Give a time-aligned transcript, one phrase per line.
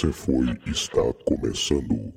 [0.00, 2.14] você foi está começando.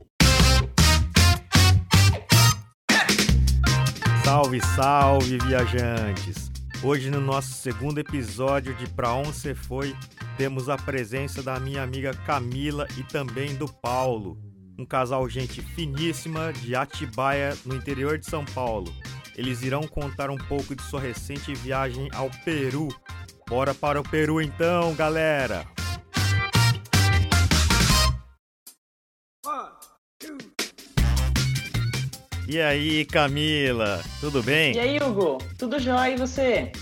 [4.23, 6.49] Salve, salve, viajantes!
[6.81, 9.93] Hoje, no nosso segundo episódio de Pra Onde Você Foi,
[10.37, 14.37] temos a presença da minha amiga Camila e também do Paulo,
[14.79, 18.93] um casal gente finíssima de Atibaia, no interior de São Paulo.
[19.35, 22.87] Eles irão contar um pouco de sua recente viagem ao Peru.
[23.49, 25.65] Bora para o Peru então, galera!
[32.45, 34.03] E aí, Camila?
[34.19, 34.75] Tudo bem?
[34.75, 35.37] E aí, Hugo?
[35.57, 36.73] Tudo jóia e você?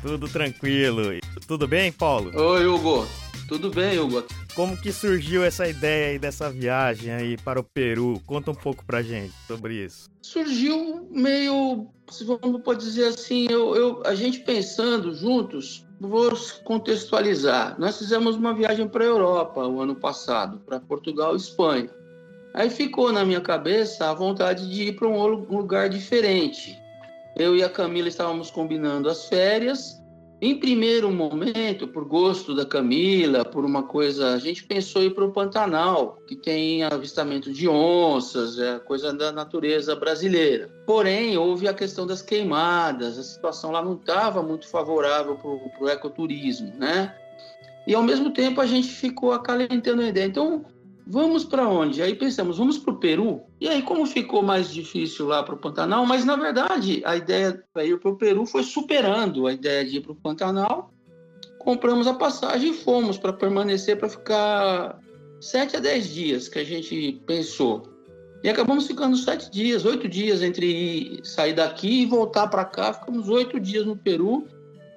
[0.00, 1.18] Tudo tranquilo.
[1.46, 2.30] Tudo bem, Paulo?
[2.40, 3.04] Oi, Hugo.
[3.48, 4.22] Tudo bem, Hugo?
[4.54, 8.22] Como que surgiu essa ideia aí dessa viagem aí para o Peru?
[8.26, 10.08] Conta um pouco pra gente sobre isso.
[10.22, 16.30] Surgiu meio, se vamos pode dizer assim, eu, eu, a gente pensando juntos, vou
[16.64, 17.74] contextualizar.
[17.78, 21.90] Nós fizemos uma viagem para a Europa o ano passado, para Portugal e Espanha.
[22.54, 26.80] Aí ficou na minha cabeça a vontade de ir para um lugar diferente.
[27.36, 30.02] Eu e a Camila estávamos combinando as férias.
[30.40, 35.24] Em primeiro momento, por gosto da Camila, por uma coisa, a gente pensou ir para
[35.24, 40.70] o Pantanal, que tem avistamento de onças, é coisa da natureza brasileira.
[40.86, 45.88] Porém, houve a questão das queimadas, a situação lá não estava muito favorável para o
[45.88, 47.12] ecoturismo, né?
[47.84, 50.26] E ao mesmo tempo a gente ficou acalentando a ideia.
[50.26, 50.64] Então,
[51.10, 52.02] Vamos para onde?
[52.02, 53.40] Aí pensamos, vamos para o Peru?
[53.58, 57.64] E aí, como ficou mais difícil lá para o Pantanal, mas na verdade a ideia
[57.72, 60.92] para ir para o Peru foi superando a ideia de ir para o Pantanal.
[61.58, 65.00] Compramos a passagem e fomos para permanecer, para ficar
[65.40, 67.88] sete a dez dias que a gente pensou.
[68.44, 72.92] E acabamos ficando sete dias, oito dias entre sair daqui e voltar para cá.
[72.92, 74.46] Ficamos oito dias no Peru.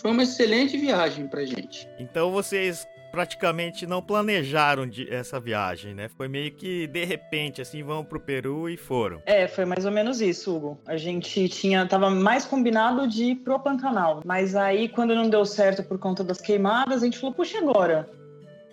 [0.02, 1.88] Foi uma excelente viagem para gente.
[1.98, 6.10] Então vocês praticamente não planejaram de, essa viagem, né?
[6.10, 9.22] Foi meio que de repente, assim, vão pro Peru e foram.
[9.26, 10.80] É, foi mais ou menos isso, Hugo.
[10.88, 15.46] A gente tinha, tava mais combinado de ir pro Pantanal, mas aí quando não deu
[15.46, 18.10] certo por conta das queimadas, a gente falou, puxa, agora?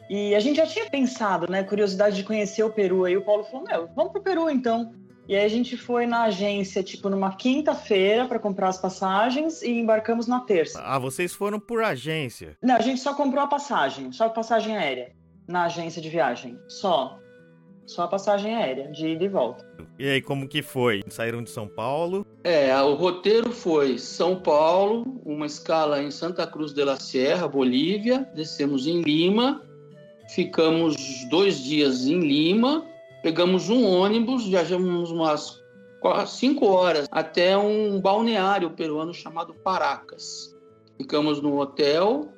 [0.09, 3.45] E a gente já tinha pensado, né, curiosidade de conhecer o Peru, aí o Paulo
[3.45, 4.93] falou, meu, vamos pro Peru então.
[5.29, 9.71] E aí a gente foi na agência, tipo, numa quinta-feira para comprar as passagens e
[9.71, 10.81] embarcamos na terça.
[10.83, 12.57] Ah, vocês foram por agência?
[12.63, 15.13] Não, a gente só comprou a passagem, só a passagem aérea,
[15.47, 16.59] na agência de viagem.
[16.67, 17.19] Só.
[17.87, 19.67] Só a passagem aérea, de ida e volta.
[19.99, 21.03] E aí, como que foi?
[21.11, 22.27] Saíram de São Paulo?
[22.43, 28.27] É, o roteiro foi São Paulo, uma escala em Santa Cruz de la Sierra, Bolívia.
[28.35, 29.63] Descemos em Lima,
[30.35, 30.97] ficamos
[31.29, 32.87] dois dias em Lima,
[33.29, 35.63] Pegamos um ônibus, viajamos umas
[36.29, 40.57] cinco horas até um balneário peruano chamado Paracas.
[40.97, 42.33] Ficamos no hotel,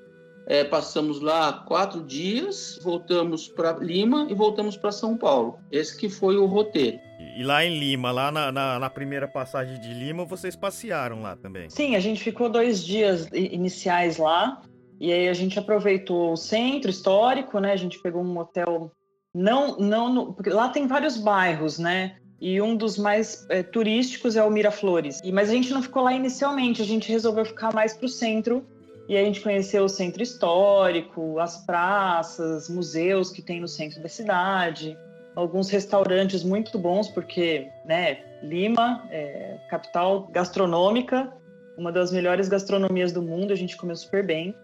[0.48, 5.60] é, passamos lá quatro dias, voltamos para Lima e voltamos para São Paulo.
[5.70, 6.98] Esse que foi o roteiro.
[7.38, 11.36] E lá em Lima, lá na, na, na, primeira passagem de Lima, vocês passearam lá
[11.36, 11.70] também?
[11.70, 14.60] Sim, a gente ficou dois dias iniciais lá.
[14.98, 17.72] E aí a gente aproveitou o centro histórico, né?
[17.72, 18.90] A gente pegou um hotel
[19.34, 22.16] não, não, porque lá tem vários bairros, né?
[22.40, 25.20] E um dos mais é, turísticos é o Miraflores.
[25.22, 28.08] E, mas a gente não ficou lá inicialmente, a gente resolveu ficar mais para o
[28.08, 28.64] centro.
[29.08, 34.08] E a gente conheceu o centro histórico, as praças, museus que tem no centro da
[34.08, 34.96] cidade,
[35.34, 41.32] alguns restaurantes muito bons, porque, né, Lima, é, capital gastronômica,
[41.76, 44.54] uma das melhores gastronomias do mundo, a gente comeu super bem.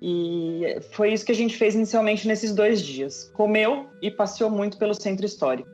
[0.00, 3.30] E foi isso que a gente fez inicialmente nesses dois dias.
[3.34, 5.68] Comeu e passeou muito pelo centro histórico.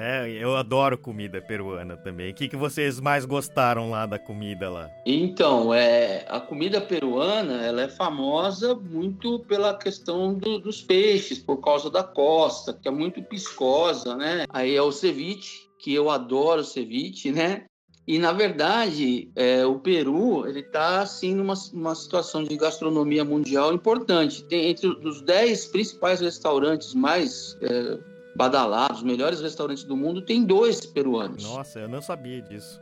[0.00, 2.30] É, eu adoro comida peruana também.
[2.30, 4.88] O que, que vocês mais gostaram lá da comida lá?
[5.04, 11.56] Então, é, a comida peruana ela é famosa muito pela questão do, dos peixes, por
[11.56, 14.44] causa da costa, que é muito piscosa, né?
[14.50, 17.64] Aí é o ceviche, que eu adoro ceviche, né?
[18.08, 23.70] E, na verdade, é, o Peru ele está assim, numa, numa situação de gastronomia mundial
[23.70, 24.42] importante.
[24.44, 27.98] Tem entre os dez principais restaurantes mais é,
[28.34, 31.44] badalados, melhores restaurantes do mundo, tem dois peruanos.
[31.44, 32.80] Nossa, eu não sabia disso.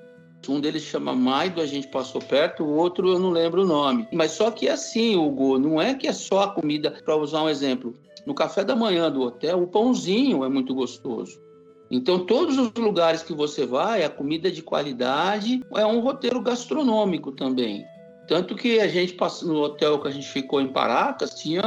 [0.49, 4.07] Um deles chama Maido, a gente passou perto, o outro eu não lembro o nome.
[4.13, 7.43] Mas só que é assim, Hugo, não é que é só a comida, para usar
[7.43, 7.95] um exemplo.
[8.25, 11.45] No café da manhã do hotel, o pãozinho é muito gostoso.
[11.91, 17.31] Então, todos os lugares que você vai, a comida de qualidade é um roteiro gastronômico
[17.33, 17.85] também.
[18.27, 21.63] Tanto que a gente passou no hotel que a gente ficou em Paracas, tinha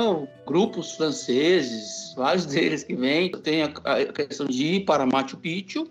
[0.46, 3.32] grupos franceses, vários deles que vêm.
[3.32, 3.70] Tem a,
[4.12, 5.88] questão de ir para Machu Picchu,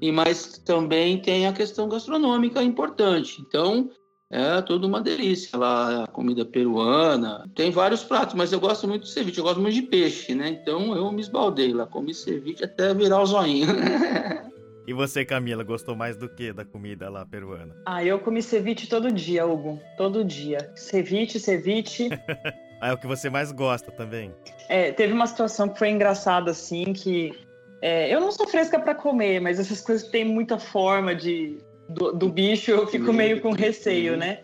[0.00, 3.42] e mas também tem a questão gastronômica importante.
[3.46, 3.90] Então,
[4.30, 7.48] É tudo uma delícia lá, a comida peruana.
[7.54, 10.48] Tem vários pratos, mas eu gosto muito de ceviche, eu gosto muito de peixe, né?
[10.50, 13.68] Então eu me esbaldei lá, comi ceviche até virar o zoinho.
[14.86, 17.76] E você, Camila, gostou mais do que da comida lá peruana?
[17.84, 19.78] Ah, eu comi ceviche todo dia, Hugo.
[19.98, 20.72] Todo dia.
[20.74, 22.08] Ceviche, ceviche.
[22.80, 24.34] ah, é o que você mais gosta também?
[24.66, 27.38] É, teve uma situação que foi engraçada, assim, que
[27.82, 31.58] é, eu não sou fresca para comer, mas essas coisas que têm muita forma de,
[31.88, 34.40] do, do bicho, eu fico meio com receio, né?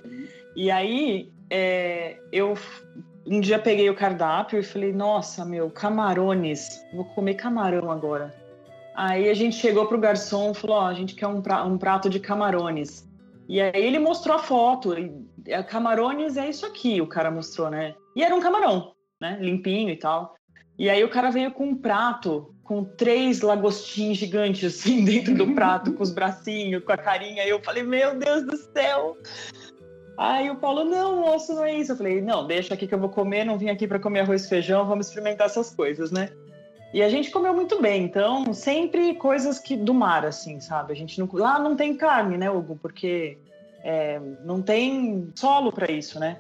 [0.57, 2.55] E aí, é, eu
[3.27, 8.35] um dia peguei o cardápio e falei, nossa, meu, camarones, vou comer camarão agora.
[8.95, 11.65] Aí a gente chegou pro garçom e falou: Ó, oh, a gente quer um, pra,
[11.65, 13.09] um prato de camarones.
[13.49, 14.95] E aí ele mostrou a foto.
[14.97, 17.95] E a camarones é isso aqui, o cara mostrou, né?
[18.15, 19.37] E era um camarão, né?
[19.41, 20.35] Limpinho e tal.
[20.79, 25.55] E aí o cara veio com um prato com três lagostins gigantes assim dentro do
[25.55, 27.45] prato, com os bracinhos, com a carinha.
[27.45, 29.17] E eu falei: Meu Deus do céu!
[30.17, 31.93] Aí o Paulo, não, moço, não é isso.
[31.93, 34.45] Eu falei, não, deixa aqui que eu vou comer, não vim aqui para comer arroz
[34.45, 36.31] e feijão, vamos experimentar essas coisas, né?
[36.93, 40.93] E a gente comeu muito bem, então sempre coisas que do mar, assim, sabe?
[40.93, 42.79] A gente não, lá não tem carne, né, Hugo?
[42.81, 43.37] Porque
[43.83, 46.39] é, não tem solo para isso, né?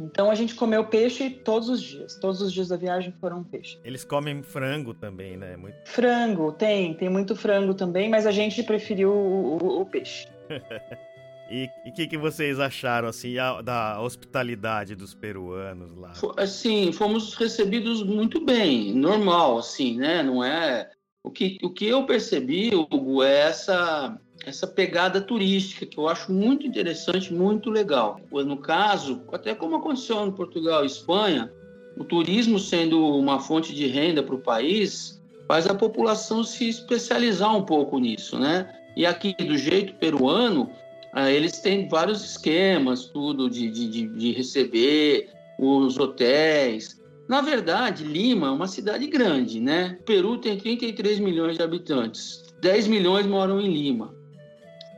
[0.00, 2.16] Então a gente comeu peixe todos os dias.
[2.16, 3.78] Todos os dias da viagem foram peixe.
[3.84, 5.56] Eles comem frango também, né?
[5.56, 5.76] Muito...
[5.84, 10.26] Frango, tem, tem muito frango também, mas a gente preferiu o, o, o peixe.
[11.50, 16.12] E o que, que vocês acharam assim a, da hospitalidade dos peruanos lá?
[16.36, 20.22] Assim, fomos recebidos muito bem, normal, assim, né?
[20.22, 20.88] Não é
[21.24, 26.32] o que, o que eu percebi, Hugo, é essa essa pegada turística que eu acho
[26.32, 28.20] muito interessante, muito legal.
[28.30, 31.52] No caso, até como aconteceu no Portugal e Espanha,
[31.96, 37.54] o turismo sendo uma fonte de renda para o país faz a população se especializar
[37.54, 38.72] um pouco nisso, né?
[38.96, 40.70] E aqui do jeito peruano
[41.12, 45.28] ah, eles têm vários esquemas, tudo de, de, de receber
[45.58, 47.00] os hotéis.
[47.28, 49.98] Na verdade, Lima é uma cidade grande, né?
[50.00, 54.19] O Peru tem 33 milhões de habitantes, 10 milhões moram em Lima.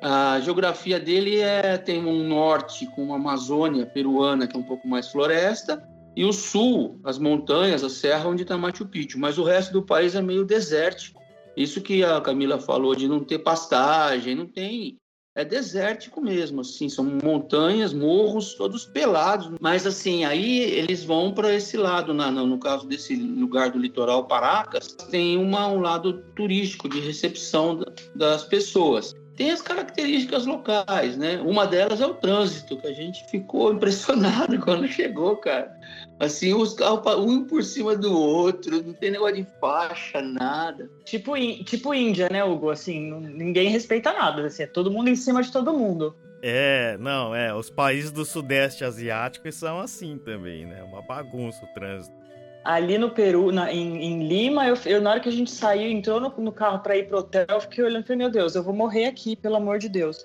[0.02, 4.88] A geografia dele é tem um norte com uma Amazônia peruana que é um pouco
[4.88, 5.80] mais floresta
[6.16, 9.82] e o sul, as montanhas, a serra onde está Machu Picchu, mas o resto do
[9.82, 11.22] país é meio desértico.
[11.56, 14.98] Isso que a Camila falou de não ter pastagem, não tem
[15.34, 19.50] é desértico mesmo, assim, são montanhas, morros, todos pelados.
[19.60, 24.26] Mas assim, aí eles vão para esse lado, na, no caso desse lugar do litoral
[24.26, 27.80] Paracas, tem uma, um lado turístico de recepção
[28.14, 29.14] das pessoas.
[29.36, 31.40] Tem as características locais, né?
[31.44, 35.74] Uma delas é o trânsito, que a gente ficou impressionado quando chegou, cara.
[36.20, 40.90] Assim, os carros um por cima do outro, não tem negócio de faixa, nada.
[41.04, 41.34] Tipo,
[41.64, 42.70] tipo Índia, né, Hugo?
[42.70, 46.14] Assim, ninguém respeita nada, assim, é todo mundo em cima de todo mundo.
[46.44, 50.82] É, não, é, os países do Sudeste Asiático são assim também, né?
[50.82, 52.21] Uma bagunça o trânsito.
[52.64, 55.90] Ali no Peru, na, em, em, Lima, eu, eu, na hora que a gente saiu,
[55.90, 58.54] entrou no, no carro para ir pro hotel, eu fiquei olhando e falei, meu Deus,
[58.54, 60.24] eu vou morrer aqui, pelo amor de Deus.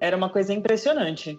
[0.00, 1.38] Era uma coisa impressionante.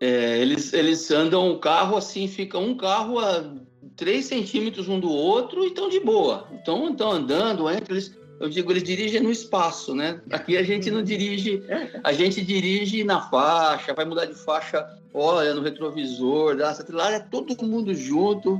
[0.00, 3.54] É, eles, eles andam o carro assim, fica um carro a
[3.96, 6.48] 3 centímetros um do outro e estão de boa.
[6.52, 10.20] Então estão andando, entra, eles, eu digo, eles dirigem no espaço, né?
[10.30, 11.62] Aqui a gente não dirige,
[12.02, 16.56] a gente dirige na faixa, vai mudar de faixa, olha no retrovisor,
[16.90, 18.58] lá é todo mundo junto.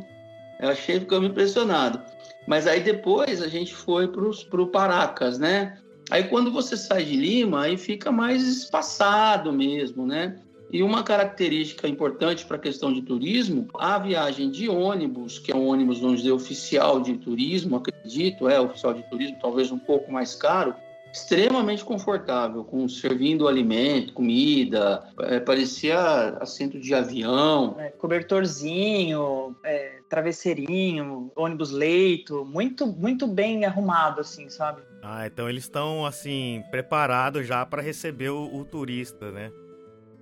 [0.60, 2.00] Eu achei, ficando impressionado.
[2.46, 5.78] Mas aí depois a gente foi para o Paracas, né?
[6.10, 10.38] Aí quando você sai de Lima, aí fica mais espaçado mesmo, né?
[10.72, 15.56] E uma característica importante para a questão de turismo, a viagem de ônibus, que é
[15.56, 20.12] um ônibus, vamos dizer, oficial de turismo, acredito, é oficial de turismo, talvez um pouco
[20.12, 20.74] mais caro,
[21.12, 25.98] extremamente confortável, com servindo alimento, comida, é, parecia
[26.40, 27.76] assento de avião.
[27.78, 34.82] É, cobertorzinho, é, travesseirinho, ônibus leito, muito, muito bem arrumado, assim, sabe?
[35.02, 39.50] Ah, então eles estão, assim, preparados já para receber o, o turista, né?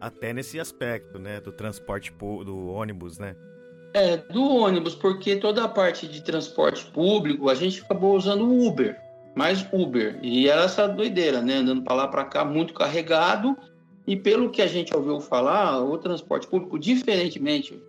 [0.01, 1.41] Até nesse aspecto, né?
[1.41, 3.35] Do transporte do ônibus, né?
[3.95, 8.67] É, do ônibus, porque toda a parte de transporte público a gente acabou usando o
[8.67, 8.97] Uber,
[9.35, 10.19] mais Uber.
[10.23, 11.57] E era essa doideira, né?
[11.57, 13.57] Andando para lá para cá, muito carregado.
[14.07, 17.81] E pelo que a gente ouviu falar, o transporte público, diferentemente,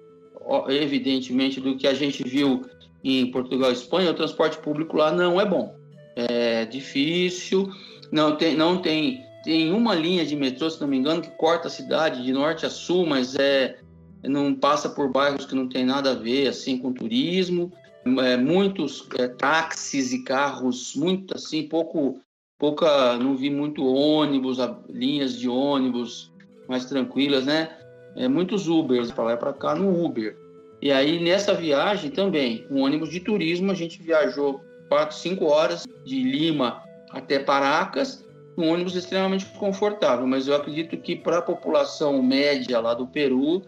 [0.67, 2.65] evidentemente, do que a gente viu
[3.03, 5.73] em Portugal e Espanha, o transporte público lá não é bom.
[6.15, 7.71] É difícil,
[8.11, 11.67] não tem, não tem tem uma linha de metrô, se não me engano, que corta
[11.67, 13.77] a cidade de norte a sul, mas é
[14.23, 17.71] não passa por bairros que não tem nada a ver assim com turismo.
[18.21, 22.19] É, muitos é, táxis e carros, muito assim, pouco,
[22.57, 24.57] pouca, não vi muito ônibus,
[24.89, 26.31] linhas de ônibus
[26.67, 27.69] mais tranquilas, né?
[28.15, 30.35] é, muitos Ubers para lá e para cá no Uber.
[30.81, 35.87] E aí nessa viagem também, um ônibus de turismo, a gente viajou 4, 5 horas
[36.05, 38.25] de Lima até Paracas,
[38.57, 43.61] um ônibus extremamente confortável, mas eu acredito que para a população média lá do Peru,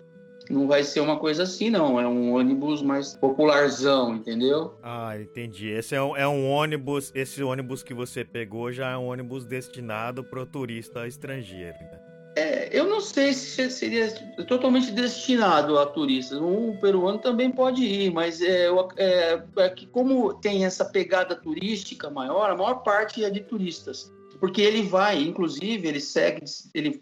[0.50, 2.00] não vai ser uma coisa assim, não.
[2.00, 4.74] É um ônibus mais popularzão, entendeu?
[4.82, 5.70] Ah, entendi.
[5.70, 7.12] Esse é um, é um ônibus.
[7.14, 11.78] Esse ônibus que você pegou já é um ônibus destinado para o turista estrangeiro.
[11.80, 12.00] Né?
[12.36, 14.10] É, eu não sei se seria
[14.48, 16.40] totalmente destinado a turistas.
[16.40, 18.68] Um peruano também pode ir, mas é,
[18.98, 24.12] é, é, que como tem essa pegada turística maior, a maior parte é de turistas.
[24.40, 26.44] Porque ele vai, inclusive, ele segue,
[26.74, 27.00] ele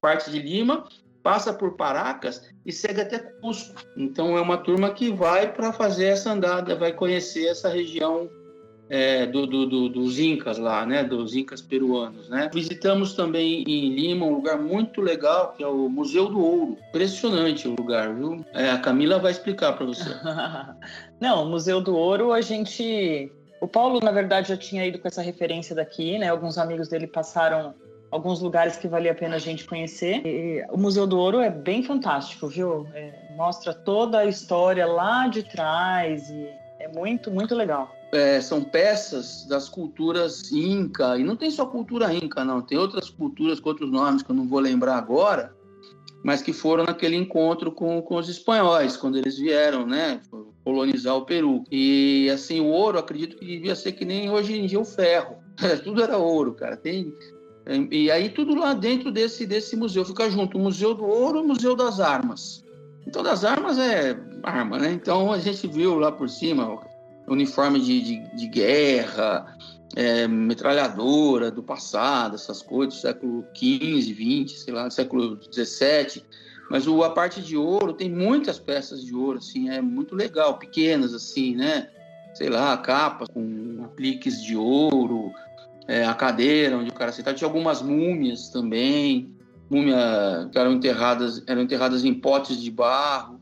[0.00, 0.88] parte de Lima
[1.22, 3.82] passa por Paracas e segue até Cusco.
[3.96, 8.28] Então é uma turma que vai para fazer essa andada, vai conhecer essa região
[8.88, 11.04] é, do, do, do, dos Incas lá, né?
[11.04, 12.50] Dos Incas peruanos, né?
[12.52, 16.76] Visitamos também em Lima um lugar muito legal que é o Museu do Ouro.
[16.88, 18.44] Impressionante o lugar, viu?
[18.52, 20.10] É, a Camila vai explicar para você.
[21.20, 25.06] Não, o Museu do Ouro a gente o Paulo, na verdade, já tinha ido com
[25.06, 26.28] essa referência daqui, né?
[26.28, 27.74] Alguns amigos dele passaram
[28.10, 30.26] alguns lugares que valia a pena a gente conhecer.
[30.26, 32.86] E o Museu do Ouro é bem fantástico, viu?
[32.94, 36.48] É, mostra toda a história lá de trás e
[36.80, 37.90] é muito, muito legal.
[38.12, 43.08] É, são peças das culturas inca, e não tem só cultura inca, não, tem outras
[43.08, 45.54] culturas com outros nomes que eu não vou lembrar agora,
[46.24, 50.20] mas que foram naquele encontro com, com os espanhóis, quando eles vieram, né,
[50.64, 51.62] colonizar o Peru.
[51.70, 55.36] E, assim, o ouro, acredito que devia ser que nem hoje em dia o ferro.
[55.84, 56.76] Tudo era ouro, cara.
[56.76, 57.14] Tem
[57.90, 61.42] e aí tudo lá dentro desse, desse museu fica junto, o Museu do Ouro e
[61.42, 62.64] o Museu das Armas.
[63.06, 64.92] Então, das armas é arma, né?
[64.92, 66.78] Então, a gente viu lá por cima
[67.26, 69.56] uniforme de, de, de guerra,
[69.96, 74.14] é, metralhadora do passado, essas coisas, século XV,
[74.46, 76.24] XX, sei lá, século XVII.
[76.70, 80.58] Mas o, a parte de ouro tem muitas peças de ouro, assim, é muito legal,
[80.58, 81.88] pequenas, assim, né?
[82.34, 85.32] Sei lá, capas com apliques de ouro,
[85.90, 87.36] é, a cadeira onde o cara sentava.
[87.36, 89.34] Tinha algumas múmias também,
[89.68, 93.40] múmias que eram enterradas, eram enterradas em potes de barro.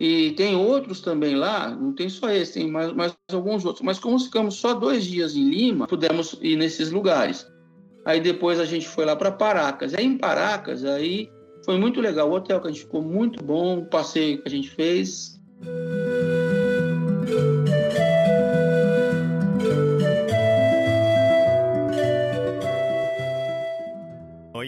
[0.00, 3.84] E tem outros também lá, não tem só esse, tem mais, mais alguns outros.
[3.84, 7.46] Mas como ficamos só dois dias em Lima, pudemos ir nesses lugares.
[8.04, 9.94] Aí depois a gente foi lá para Paracas.
[9.94, 11.30] Aí em Paracas, aí
[11.64, 12.28] foi muito legal.
[12.28, 15.40] O hotel que a gente ficou muito bom, o passeio que a gente fez.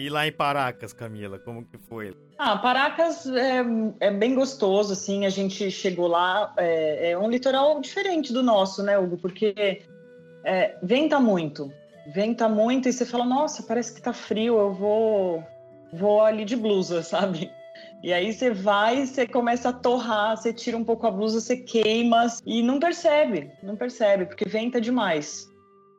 [0.09, 2.15] Lá em Paracas, Camila, como que foi?
[2.37, 3.63] Ah, Paracas é,
[3.99, 8.81] é bem gostoso, assim, a gente chegou lá, é, é, um litoral diferente do nosso,
[8.81, 9.17] né, Hugo?
[9.17, 9.83] Porque
[10.43, 11.71] é, venta muito,
[12.13, 15.43] venta muito e você fala, nossa, parece que tá frio, eu vou,
[15.93, 17.51] vou ali de blusa, sabe?
[18.01, 21.57] E aí você vai, você começa a torrar, você tira um pouco a blusa, você
[21.57, 25.45] queima e não percebe, não percebe, porque venta demais.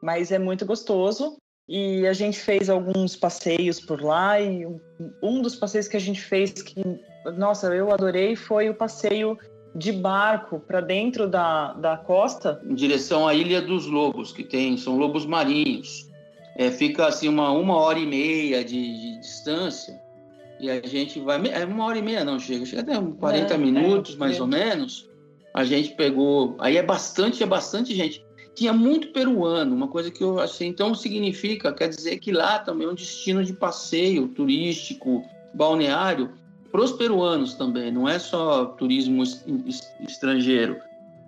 [0.02, 1.36] Mas é muito gostoso.
[1.70, 4.66] E a gente fez alguns passeios por lá e
[5.22, 6.82] um dos passeios que a gente fez que,
[7.38, 9.38] nossa, eu adorei foi o passeio
[9.72, 12.60] de barco para dentro da, da costa.
[12.64, 16.10] Em direção à Ilha dos Lobos, que tem, são lobos marinhos.
[16.56, 19.96] É, fica assim uma, uma hora e meia de, de, distância
[20.58, 21.40] e a gente vai...
[21.52, 24.46] É uma hora e meia não, chega, chega até 40 é, minutos é, mais ou
[24.48, 25.08] menos.
[25.54, 26.56] A gente pegou...
[26.58, 28.24] Aí é bastante, é bastante gente
[28.54, 30.66] tinha muito peruano, uma coisa que eu achei.
[30.66, 36.30] Então, significa, quer dizer que lá também é um destino de passeio turístico, balneário,
[36.70, 39.24] para os peruanos também, não é só turismo
[40.06, 40.76] estrangeiro.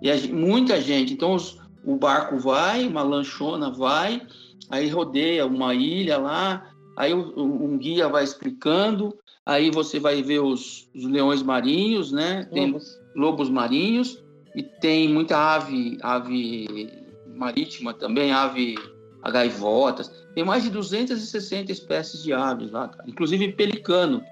[0.01, 1.13] E a, muita gente.
[1.13, 4.21] Então, os, o barco vai, uma lanchona vai,
[4.69, 10.89] aí rodeia uma ilha lá, aí um guia vai explicando, aí você vai ver os,
[10.95, 12.47] os leões marinhos, né?
[12.53, 12.99] Tem lobos.
[13.15, 14.23] lobos marinhos
[14.55, 17.02] e tem muita ave, ave
[17.33, 18.75] marítima também, ave
[19.21, 20.11] a gaivotas.
[20.35, 23.03] Tem mais de 260 espécies de aves lá, cara.
[23.07, 24.23] inclusive pelicano.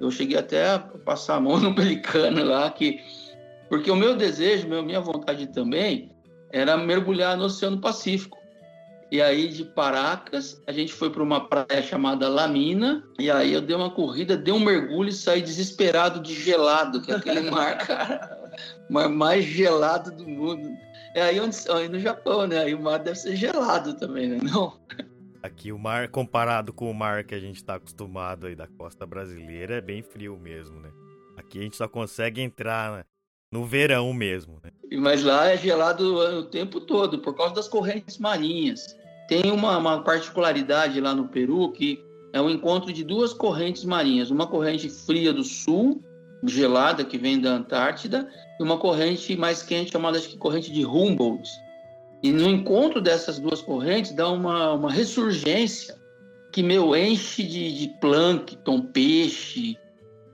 [0.00, 3.00] Eu cheguei até a passar a mão no pelicano lá, que
[3.68, 6.10] porque o meu desejo, minha vontade também
[6.50, 8.36] era mergulhar no Oceano Pacífico.
[9.10, 13.60] E aí de Paracas, a gente foi para uma praia chamada Lamina, e aí eu
[13.60, 17.76] dei uma corrida, dei um mergulho e saí desesperado de gelado, que é aquele mar,
[17.78, 18.50] cara,
[18.88, 20.68] mar mais gelado do mundo.
[21.14, 22.58] É aí onde aí no Japão, né?
[22.58, 24.38] Aí o mar deve ser gelado também, né?
[24.42, 24.78] Não?
[25.42, 29.04] Aqui o mar, comparado com o mar que a gente está acostumado aí da costa
[29.04, 30.90] brasileira, é bem frio mesmo, né?
[31.36, 33.04] Aqui a gente só consegue entrar
[33.50, 34.70] no verão mesmo, né?
[34.98, 38.96] Mas lá é gelado o tempo todo, por causa das correntes marinhas.
[39.28, 42.02] Tem uma, uma particularidade lá no Peru que
[42.32, 46.02] é o encontro de duas correntes marinhas, uma corrente fria do sul,
[46.44, 51.48] gelada, que vem da Antártida, e uma corrente mais quente, chamada de corrente de Humboldt.
[52.22, 55.96] E no encontro dessas duas correntes dá uma, uma ressurgência
[56.52, 59.76] que, meu, enche de, de plâncton, peixe,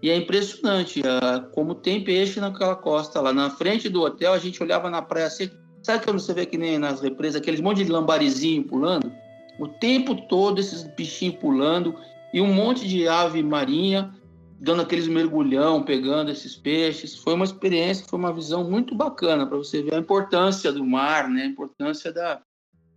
[0.02, 3.32] e é impressionante uh, como tem peixe naquela costa lá.
[3.32, 5.50] Na frente do hotel, a gente olhava na praia assim.
[5.82, 9.12] Sabe quando você vê que nem nas represas, aqueles monte de lambarizinho pulando?
[9.58, 11.94] O tempo todo esses bichinhos pulando
[12.32, 14.14] e um monte de ave marinha
[14.60, 17.16] dando aqueles mergulhão, pegando esses peixes.
[17.16, 21.28] Foi uma experiência, foi uma visão muito bacana para você ver a importância do mar,
[21.28, 21.42] né?
[21.42, 22.40] A importância da,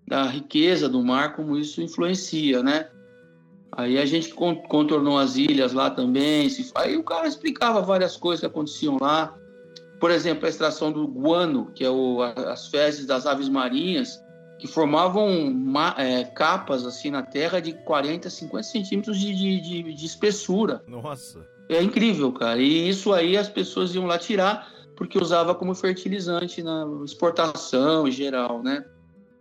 [0.08, 2.90] da riqueza do mar, como isso influencia, né?
[3.74, 6.50] Aí a gente contornou as ilhas lá também.
[6.76, 9.34] Aí o cara explicava várias coisas que aconteciam lá.
[10.00, 14.20] Por exemplo, a extração do guano, que é o, as fezes das aves marinhas,
[14.62, 15.28] que formavam
[15.98, 20.84] é, capas assim na terra de 40, 50 centímetros de, de, de, espessura.
[20.88, 21.46] Nossa!
[21.68, 22.62] É incrível, cara.
[22.62, 28.12] E isso aí as pessoas iam lá tirar porque usava como fertilizante na exportação em
[28.12, 28.86] geral, né?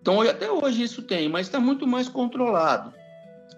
[0.00, 2.94] Então até hoje isso tem, mas está muito mais controlado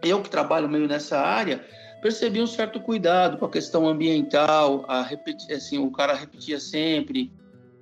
[0.02, 1.64] eu que trabalho meio nessa área,
[2.00, 7.33] percebi um certo cuidado com a questão ambiental, a repetir, assim, o cara repetia sempre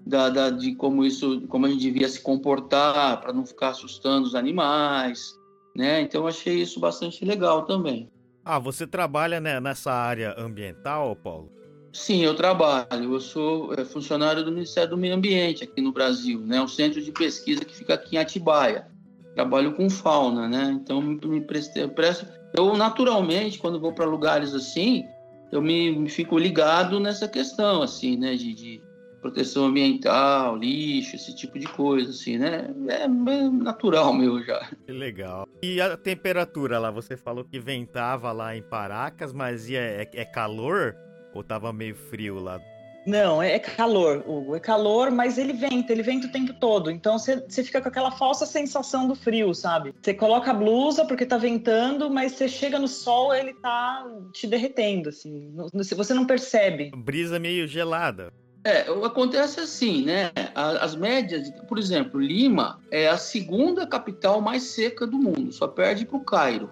[0.07, 4.27] da, da, de como isso, como a gente devia se comportar para não ficar assustando
[4.27, 5.39] os animais,
[5.77, 6.01] né?
[6.01, 8.11] Então achei isso bastante legal também.
[8.45, 11.51] Ah, você trabalha né, nessa área ambiental, Paulo?
[11.93, 13.15] Sim, eu trabalho.
[13.15, 16.61] Eu sou é, funcionário do Ministério do Meio Ambiente aqui no Brasil, né?
[16.63, 18.87] O centro de pesquisa que fica aqui em Atibaia
[19.35, 20.71] trabalho com fauna, né?
[20.73, 25.05] Então me prestei, presto, eu naturalmente quando vou para lugares assim,
[25.53, 28.35] eu me, me, fico ligado nessa questão assim, né?
[28.35, 28.83] De, de,
[29.21, 32.71] proteção ambiental, lixo, esse tipo de coisa, assim, né?
[32.89, 34.69] É, é natural meu já.
[34.87, 35.47] Que legal.
[35.63, 36.91] E a temperatura lá?
[36.91, 40.97] Você falou que ventava lá em Paracas, mas é, é, é calor
[41.35, 42.61] ou tava meio frio lá?
[43.07, 44.55] Não, é calor, Hugo.
[44.55, 46.91] É calor, mas ele venta, ele venta o tempo todo.
[46.91, 49.95] Então você fica com aquela falsa sensação do frio, sabe?
[50.01, 54.47] Você coloca a blusa porque tá ventando, mas você chega no sol ele tá te
[54.47, 55.53] derretendo, assim.
[55.73, 56.91] Você não percebe.
[56.95, 58.33] Brisa meio gelada.
[58.63, 60.31] É, acontece assim, né?
[60.55, 66.05] As médias, por exemplo, Lima é a segunda capital mais seca do mundo, só perde
[66.05, 66.71] para o Cairo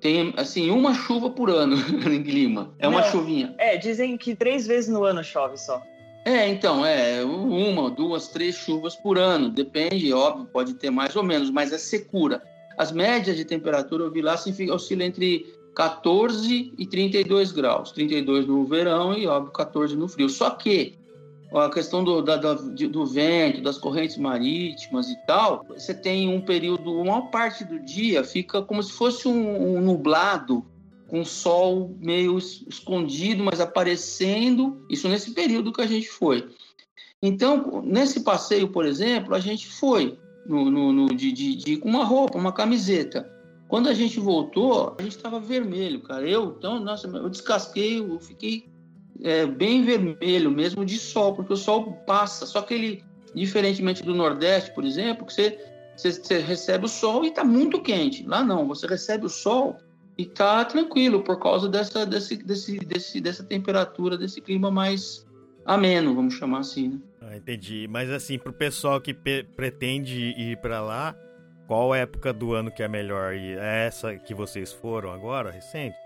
[0.00, 1.76] tem assim uma chuva por ano
[2.06, 2.74] em Lima.
[2.78, 3.54] É uma Não, chuvinha.
[3.58, 5.82] É, dizem que três vezes no ano chove só.
[6.24, 9.48] É, então, é uma, duas, três chuvas por ano.
[9.48, 12.42] Depende, óbvio, pode ter mais ou menos, mas é secura.
[12.76, 17.92] As médias de temperatura, eu vi lá, oscila entre 14 e 32 graus.
[17.92, 20.28] 32 no verão e, óbvio, 14 no frio.
[20.28, 20.97] Só que
[21.52, 26.92] a questão do, da, do vento, das correntes marítimas e tal, você tem um período,
[26.92, 30.64] uma parte do dia fica como se fosse um, um nublado,
[31.08, 36.46] com sol meio escondido, mas aparecendo, isso nesse período que a gente foi.
[37.22, 41.88] Então, nesse passeio, por exemplo, a gente foi no, no, no de, de, de, com
[41.88, 43.28] uma roupa, uma camiseta.
[43.68, 46.28] Quando a gente voltou, a gente estava vermelho, cara.
[46.28, 48.68] Eu, então, nossa, eu descasquei, eu fiquei
[49.22, 52.46] é, bem vermelho mesmo de sol, porque o sol passa.
[52.46, 53.04] Só que ele,
[53.34, 55.58] diferentemente do Nordeste, por exemplo, que você,
[55.96, 58.24] você, você recebe o sol e está muito quente.
[58.26, 59.76] Lá não, você recebe o sol
[60.16, 65.26] e está tranquilo por causa dessa, desse, desse, desse, dessa temperatura, desse clima mais
[65.64, 66.88] ameno, vamos chamar assim.
[66.88, 66.98] Né?
[67.20, 67.86] Ah, entendi.
[67.88, 71.14] Mas assim, para o pessoal que pretende ir para lá,
[71.66, 73.34] qual época do ano que é melhor?
[73.34, 75.96] É essa que vocês foram agora, recente?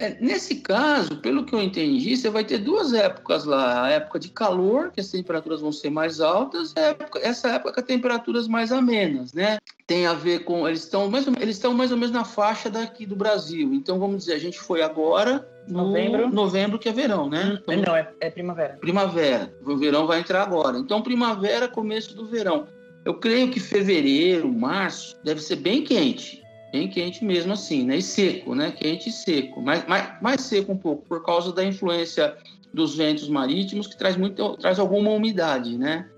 [0.00, 3.84] É, nesse caso, pelo que eu entendi, você vai ter duas épocas lá.
[3.84, 7.74] A época de calor, que as temperaturas vão ser mais altas, e época, essa época
[7.74, 9.58] com temperaturas mais amenas, né?
[9.86, 10.66] Tem a ver com...
[10.66, 13.74] Eles estão mais, eles estão mais ou menos na faixa daqui do Brasil.
[13.74, 17.58] Então, vamos dizer, a gente foi agora no novembro, novembro que é verão, né?
[17.62, 18.78] Então, Não, é, é primavera.
[18.80, 19.54] Primavera.
[19.66, 20.78] O verão vai entrar agora.
[20.78, 22.66] Então, primavera, começo do verão.
[23.04, 26.39] Eu creio que fevereiro, março, deve ser bem quente
[26.72, 27.96] bem quente mesmo assim, né?
[27.96, 28.70] E seco, né?
[28.70, 32.36] Quente e seco, mais, mais, mais seco um pouco por causa da influência
[32.72, 36.08] dos ventos marítimos que traz muito, traz alguma umidade, né?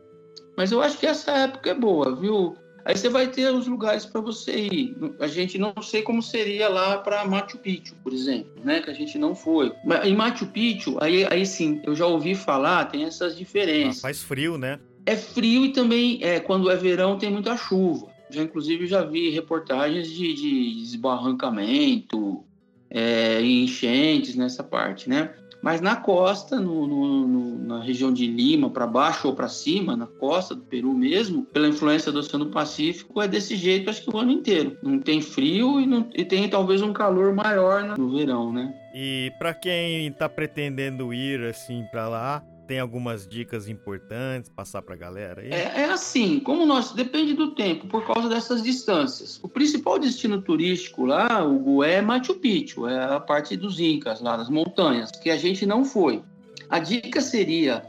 [0.56, 2.54] Mas eu acho que essa época é boa, viu?
[2.84, 4.96] Aí você vai ter os lugares para você ir.
[5.20, 8.80] A gente não sei como seria lá para Machu Picchu, por exemplo, né?
[8.80, 9.72] Que a gente não foi.
[9.84, 13.98] Mas em Machu Picchu, aí, aí sim, eu já ouvi falar, tem essas diferenças.
[13.98, 14.80] Ah, faz frio, né?
[15.06, 19.30] É frio e também, é, quando é verão, tem muita chuva já inclusive já vi
[19.30, 22.44] reportagens de, de desbarrancamento
[22.90, 25.32] é, enchentes nessa parte, né?
[25.62, 29.96] Mas na costa, no, no, no, na região de Lima, para baixo ou para cima,
[29.96, 34.10] na costa do Peru mesmo, pela influência do Oceano Pacífico, é desse jeito acho que
[34.10, 34.76] o ano inteiro.
[34.82, 38.74] Não tem frio e, não, e tem talvez um calor maior no verão, né?
[38.92, 44.94] E para quem está pretendendo ir assim para lá, tem algumas dicas importantes passar para
[44.94, 45.42] a galera?
[45.44, 49.38] É, é, assim, como nós depende do tempo por causa dessas distâncias.
[49.42, 54.36] O principal destino turístico lá, o é Machu Picchu, é a parte dos Incas lá
[54.36, 56.22] das montanhas, que a gente não foi.
[56.68, 57.82] A dica seria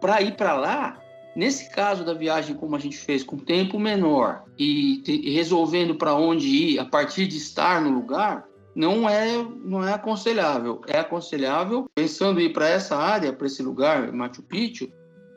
[0.00, 0.98] para ir para lá.
[1.34, 6.14] Nesse caso da viagem, como a gente fez com tempo menor e, e resolvendo para
[6.14, 10.80] onde ir a partir de estar no lugar, não é, não é aconselhável.
[10.86, 14.90] É aconselhável, pensando em ir para essa área, para esse lugar, Machu Picchu,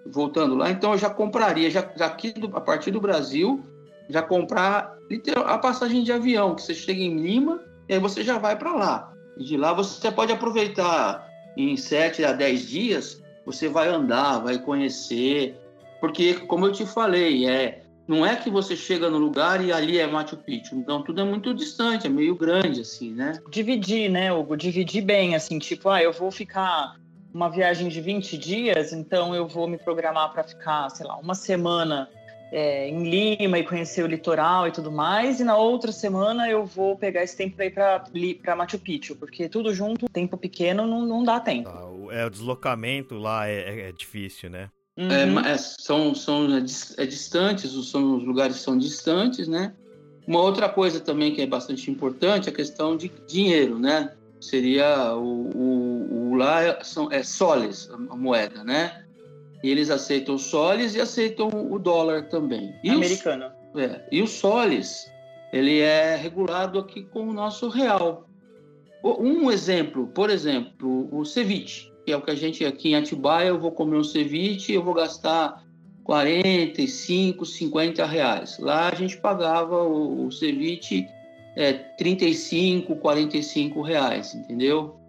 [0.05, 3.63] voltando lá, então eu já compraria, já, aqui do, a partir do Brasil,
[4.07, 8.23] já comprar literal, a passagem de avião, que você chega em Lima e aí você
[8.23, 9.13] já vai para lá.
[9.37, 14.59] E de lá você pode aproveitar em 7 a 10 dias, você vai andar, vai
[14.59, 15.59] conhecer,
[15.99, 19.97] porque, como eu te falei, é não é que você chega no lugar e ali
[19.97, 20.75] é Machu Picchu.
[20.75, 23.39] Então, tudo é muito distante, é meio grande, assim, né?
[23.49, 24.55] Dividir, né, Hugo?
[24.55, 26.95] Dividir bem, assim, tipo, ah, eu vou ficar
[27.33, 31.35] uma viagem de 20 dias, então eu vou me programar para ficar, sei lá, uma
[31.35, 32.09] semana
[32.51, 36.65] é, em Lima e conhecer o litoral e tudo mais, e na outra semana eu
[36.65, 37.65] vou pegar esse tempo para
[38.13, 41.67] ir para Machu Picchu, porque tudo junto, tempo pequeno, não, não dá tempo.
[41.67, 44.69] Ah, é, o deslocamento lá é, é, é difícil, né?
[44.97, 45.39] Uhum.
[45.39, 46.59] É, é, são são é,
[46.97, 49.73] é, distantes, são, os lugares são distantes, né?
[50.25, 54.13] Uma outra coisa também que é bastante importante é a questão de dinheiro, né?
[54.39, 59.03] Seria o, o, o lá são, é soles, a moeda, né?
[59.63, 62.73] E eles aceitam soles e aceitam o dólar também.
[62.83, 63.51] E Americano.
[63.73, 65.11] Os, é, e o soles,
[65.51, 68.29] ele é regulado aqui com o nosso real.
[69.03, 73.47] Um exemplo, por exemplo, o ceviche que é o que a gente aqui em Atibaia,
[73.47, 75.65] eu vou comer um ceviche eu vou gastar
[76.03, 78.59] 45, 50 reais.
[78.59, 81.07] Lá a gente pagava o, o ceviche
[81.55, 84.99] é, 35, 45 reais, entendeu?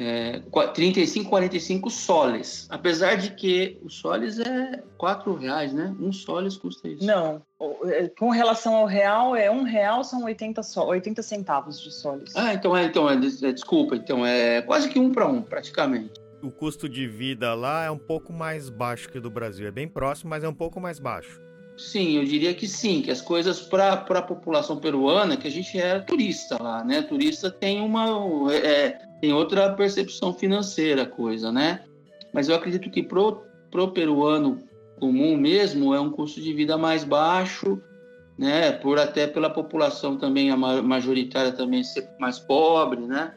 [0.00, 0.40] É,
[0.74, 2.68] 35, 45 soles.
[2.70, 5.92] Apesar de que o soles é 4 reais, né?
[5.98, 7.04] Um soles custa isso.
[7.04, 7.42] Não,
[7.84, 12.32] é, com relação ao real, é um real são 80, so, 80 centavos de soles.
[12.36, 16.12] Ah, então é, então é, é desculpa, então é quase que um para um, praticamente.
[16.40, 19.66] O custo de vida lá é um pouco mais baixo que o do Brasil.
[19.66, 21.40] É bem próximo, mas é um pouco mais baixo.
[21.76, 25.78] Sim, eu diria que sim, que as coisas para a população peruana, que a gente
[25.78, 27.02] é turista lá, né?
[27.02, 28.06] Turista tem uma
[28.52, 31.84] é, tem outra percepção financeira coisa, né?
[32.32, 34.62] Mas eu acredito que pro, pro peruano
[34.98, 37.80] comum mesmo é um custo de vida mais baixo,
[38.38, 38.72] né?
[38.72, 43.34] Por até pela população também a majoritária também ser mais pobre, né?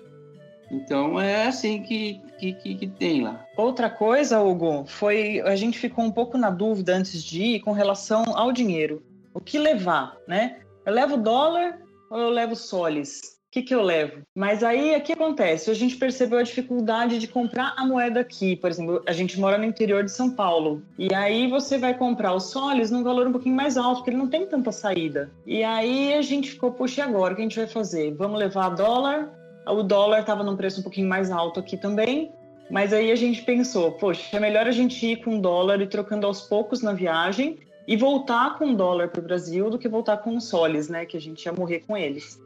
[0.72, 3.46] Então é assim que, que, que, que, tem lá.
[3.58, 7.74] Outra coisa, Hugo, foi a gente ficou um pouco na dúvida antes de ir com
[7.74, 9.04] relação ao dinheiro.
[9.34, 10.62] O que levar, né?
[10.86, 13.41] Eu levo dólar ou eu levo soles?
[13.52, 14.22] O que, que eu levo?
[14.34, 15.70] Mas aí, o que acontece?
[15.70, 18.56] A gente percebeu a dificuldade de comprar a moeda aqui.
[18.56, 20.82] Por exemplo, a gente mora no interior de São Paulo.
[20.98, 24.20] E aí você vai comprar os soles num valor um pouquinho mais alto, porque ele
[24.20, 25.30] não tem tanta saída.
[25.46, 27.34] E aí a gente ficou, puxa, e agora?
[27.34, 28.14] O que a gente vai fazer?
[28.14, 29.30] Vamos levar dólar?
[29.68, 32.32] O dólar estava num preço um pouquinho mais alto aqui também.
[32.70, 36.26] Mas aí a gente pensou, poxa, é melhor a gente ir com dólar e trocando
[36.26, 40.38] aos poucos na viagem e voltar com dólar para o Brasil do que voltar com
[40.38, 41.06] os soles, né?
[41.06, 42.40] Que a gente ia morrer com eles.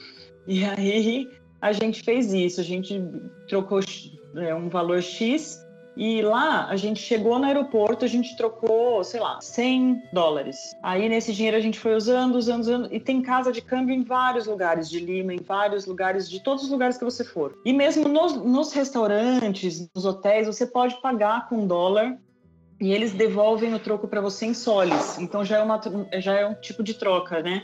[0.47, 1.29] E aí
[1.61, 3.01] a gente fez isso, a gente
[3.47, 3.79] trocou
[4.35, 5.65] é, um valor X
[5.97, 10.57] e lá a gente chegou no aeroporto, a gente trocou, sei lá, 100 dólares.
[10.83, 12.93] Aí nesse dinheiro a gente foi usando, usando, usando.
[12.93, 16.65] E tem casa de câmbio em vários lugares de Lima, em vários lugares, de todos
[16.65, 17.57] os lugares que você for.
[17.63, 22.17] E mesmo nos, nos restaurantes, nos hotéis, você pode pagar com dólar
[22.79, 25.17] e eles devolvem o troco para você em soles.
[25.17, 25.81] Então já é, uma,
[26.19, 27.63] já é um tipo de troca, né?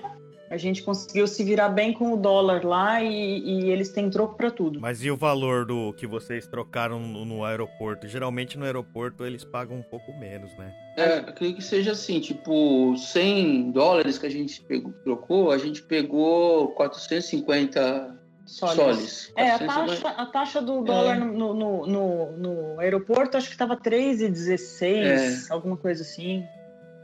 [0.52, 4.36] A gente conseguiu se virar bem com o dólar lá e, e eles têm troco
[4.36, 4.82] para tudo.
[4.82, 8.06] Mas e o valor do que vocês trocaram no, no, aeroporto?
[8.06, 10.74] Geralmente no aeroporto eles pagam um pouco menos, né?
[10.98, 15.82] É, acredito que seja assim, tipo, 100 dólares que a gente pegou, trocou, a gente
[15.84, 18.76] pegou 450 soles.
[18.76, 19.34] soles.
[19.38, 21.20] É, a taxa, a taxa do dólar é.
[21.20, 25.54] no, no, no, no, aeroporto acho que estava 3,16, é.
[25.54, 26.44] alguma coisa assim.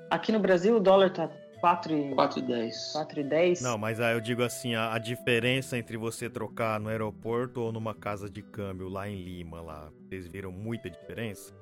[0.10, 1.30] Aqui no Brasil o dólar tá
[1.60, 2.14] 4 e...
[2.14, 2.92] 4 e 10.
[2.94, 3.62] 4 e 10?
[3.62, 7.72] Não, mas aí eu digo assim, a, a, diferença entre você trocar no aeroporto ou
[7.72, 11.54] numa casa de câmbio lá em Lima, lá, vocês viram muita diferença?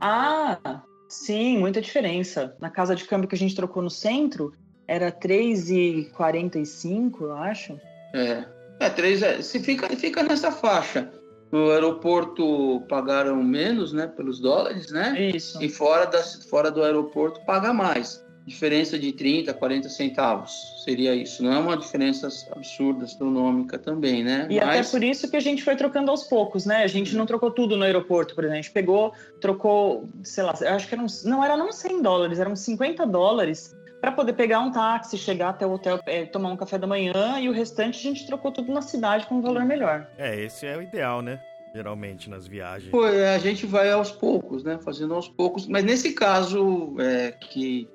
[0.00, 2.56] Ah, sim, muita diferença.
[2.60, 4.52] Na casa de câmbio que a gente trocou no centro,
[4.86, 7.78] era 3,45, eu acho.
[8.14, 8.44] É,
[8.80, 11.10] é 3, é, se fica, fica nessa faixa.
[11.52, 15.30] no aeroporto pagaram menos, né, pelos dólares, né?
[15.34, 15.62] Isso.
[15.62, 18.23] E fora, da, fora do aeroporto paga mais.
[18.46, 21.42] Diferença de 30, 40 centavos seria isso.
[21.42, 24.46] Não é uma diferença absurda, astronômica também, né?
[24.50, 24.68] E Mas...
[24.68, 26.82] até por isso que a gente foi trocando aos poucos, né?
[26.82, 28.58] A gente não trocou tudo no aeroporto, por exemplo.
[28.58, 32.38] A gente pegou, trocou, sei lá, eu acho que eram, não era não 100 dólares,
[32.38, 36.56] eram 50 dólares para poder pegar um táxi, chegar até o hotel, é, tomar um
[36.58, 39.64] café da manhã e o restante a gente trocou tudo na cidade com um valor
[39.64, 40.06] melhor.
[40.18, 41.40] É, esse é o ideal, né?
[41.74, 42.90] Geralmente nas viagens.
[42.90, 44.78] Pô, é, a gente vai aos poucos, né?
[44.84, 45.66] Fazendo aos poucos.
[45.66, 47.88] Mas nesse caso é, que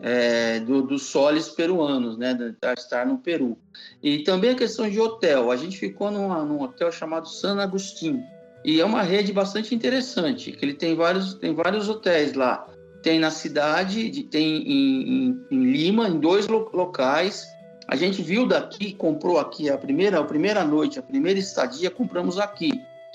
[0.00, 2.36] é, do, dos soles peruanos, né?
[2.60, 3.58] Da estar no Peru.
[4.02, 5.50] E também a questão de hotel.
[5.50, 8.22] A gente ficou numa, num hotel chamado San Agustín.
[8.64, 12.66] E é uma rede bastante interessante, que ele tem vários, tem vários hotéis lá
[13.02, 17.46] tem na cidade, tem em, em, em Lima, em dois locais.
[17.86, 22.38] A gente viu daqui, comprou aqui a primeira, a primeira noite, a primeira estadia, compramos
[22.38, 22.70] aqui.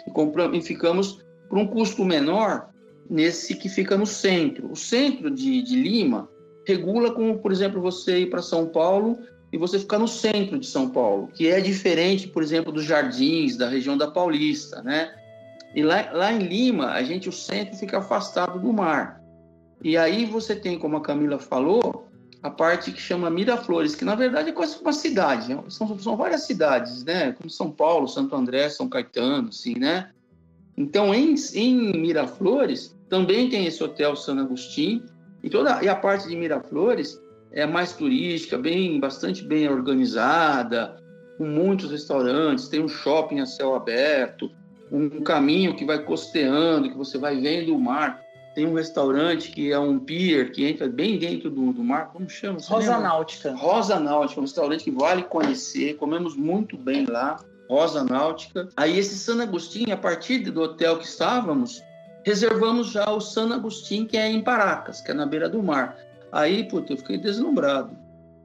[0.07, 1.19] E, compramos, e ficamos
[1.49, 2.69] por um custo menor
[3.09, 4.71] nesse que fica no centro.
[4.71, 6.27] O centro de, de Lima
[6.65, 9.19] regula como, por exemplo, você ir para São Paulo
[9.51, 13.55] e você ficar no centro de São Paulo, que é diferente, por exemplo, dos jardins,
[13.55, 15.13] da região da Paulista, né?
[15.75, 19.21] E lá, lá em Lima, a gente, o centro fica afastado do mar.
[19.83, 22.07] E aí você tem, como a Camila falou,
[22.41, 25.53] a parte que chama Miraflores, que na verdade é quase uma cidade.
[25.53, 25.63] Né?
[25.69, 27.31] São, são várias cidades, né?
[27.31, 30.09] Como São Paulo, Santo André, São Caetano, assim, né?
[30.75, 35.03] Então, em, em Miraflores, também tem esse hotel San Agustín,
[35.43, 40.95] e toda e a parte de Miraflores é mais turística, bem bastante bem organizada,
[41.37, 44.49] com muitos restaurantes, tem um shopping a céu aberto,
[44.91, 48.21] um caminho que vai costeando, que você vai vendo o mar.
[48.55, 52.11] Tem um restaurante que é um pier que entra bem dentro do, do mar.
[52.13, 52.59] Como chama?
[52.59, 53.09] Você Rosa lembra?
[53.09, 53.55] Náutica.
[53.55, 55.95] Rosa Náutica, um restaurante que vale conhecer.
[55.95, 57.39] Comemos muito bem lá.
[57.67, 58.69] Rosa Náutica.
[58.77, 61.81] Aí esse San Agustín, a partir do hotel que estávamos,
[62.25, 65.97] reservamos já o San Agustín, que é em Paracas, que é na beira do mar.
[66.31, 67.95] Aí, puta, eu fiquei deslumbrado.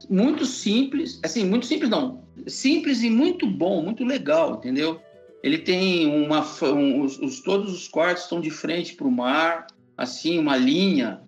[0.09, 5.01] Muito simples, assim, muito simples não, simples e muito bom, muito legal, entendeu?
[5.43, 9.67] Ele tem uma, um, os, os, todos os quartos estão de frente para o mar,
[9.97, 11.21] assim, uma linha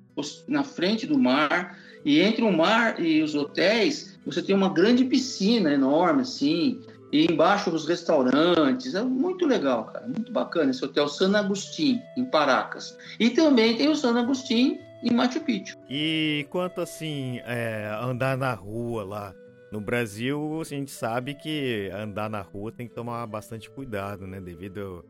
[0.47, 5.05] na frente do mar, e entre o mar e os hotéis, você tem uma grande
[5.05, 6.79] piscina enorme, assim,
[7.11, 8.95] e embaixo os restaurantes.
[8.95, 12.97] É muito legal, cara, muito bacana esse hotel San Agustín, em Paracas.
[13.19, 15.77] E também tem o San Agustín em Machu Picchu.
[15.89, 19.35] E quanto assim, é, andar na rua lá?
[19.71, 24.41] No Brasil, a gente sabe que andar na rua tem que tomar bastante cuidado, né?
[24.41, 25.05] Devido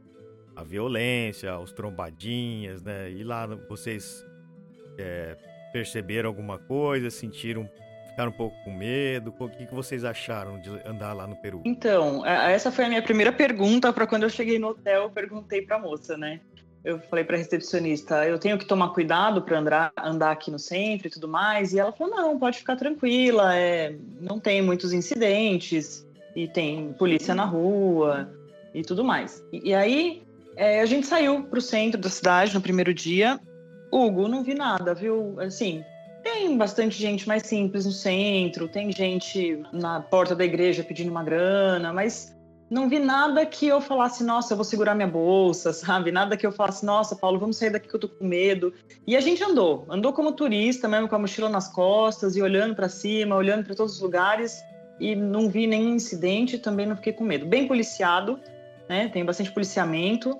[0.55, 3.11] a violência, os trombadinhas, né?
[3.11, 4.23] E lá vocês
[4.99, 5.35] é,
[5.73, 7.67] perceberam alguma coisa, sentiram,
[8.21, 9.33] ficaram um pouco com medo?
[9.37, 11.61] O que, que vocês acharam de andar lá no Peru?
[11.65, 15.61] Então, essa foi a minha primeira pergunta para quando eu cheguei no hotel, eu perguntei
[15.61, 16.39] para a moça, né?
[16.83, 20.57] Eu falei para a recepcionista, eu tenho que tomar cuidado para andar, andar aqui no
[20.57, 21.73] centro e tudo mais.
[21.73, 26.05] E ela falou, não, pode ficar tranquila, é, não tem muitos incidentes
[26.35, 28.31] e tem polícia na rua
[28.73, 29.43] e tudo mais.
[29.53, 30.23] E, e aí
[30.55, 33.39] é, a gente saiu para o centro da cidade no primeiro dia.
[33.91, 35.39] Hugo, não vi nada, viu?
[35.39, 35.83] Assim,
[36.31, 41.23] tem bastante gente mais simples no centro, tem gente na porta da igreja pedindo uma
[41.23, 42.35] grana, mas
[42.69, 46.09] não vi nada que eu falasse, nossa, eu vou segurar minha bolsa, sabe?
[46.11, 48.73] Nada que eu falasse, nossa, Paulo, vamos sair daqui que eu tô com medo.
[49.05, 52.75] E a gente andou, andou como turista, mesmo com a mochila nas costas e olhando
[52.75, 54.63] para cima, olhando para todos os lugares
[54.99, 57.45] e não vi nenhum incidente, também não fiquei com medo.
[57.45, 58.39] Bem policiado,
[58.87, 59.09] né?
[59.09, 60.37] Tem bastante policiamento,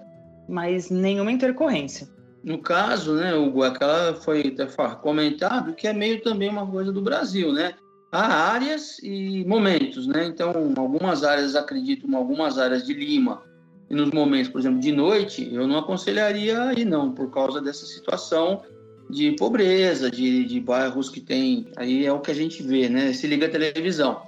[0.47, 2.07] mas nenhuma intercorrência.
[2.43, 4.55] No caso, né, Hugo, aquela foi
[5.01, 7.75] comentado que é meio também uma coisa do Brasil, né?
[8.11, 10.25] Há áreas e momentos, né?
[10.25, 13.43] Então, algumas áreas, acredito, em algumas áreas de Lima,
[13.89, 17.85] e nos momentos, por exemplo, de noite, eu não aconselharia aí não, por causa dessa
[17.85, 18.61] situação
[19.09, 21.67] de pobreza, de, de bairros que tem.
[21.75, 23.11] Aí é o que a gente vê, né?
[23.11, 24.21] Se liga a televisão.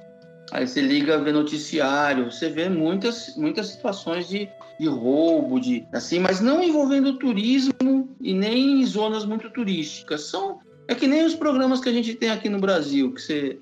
[0.51, 6.19] Aí você liga ver noticiário, você vê muitas, muitas situações de, de roubo, de assim,
[6.19, 10.21] mas não envolvendo turismo e nem zonas muito turísticas.
[10.21, 13.57] São é que nem os programas que a gente tem aqui no Brasil, que você,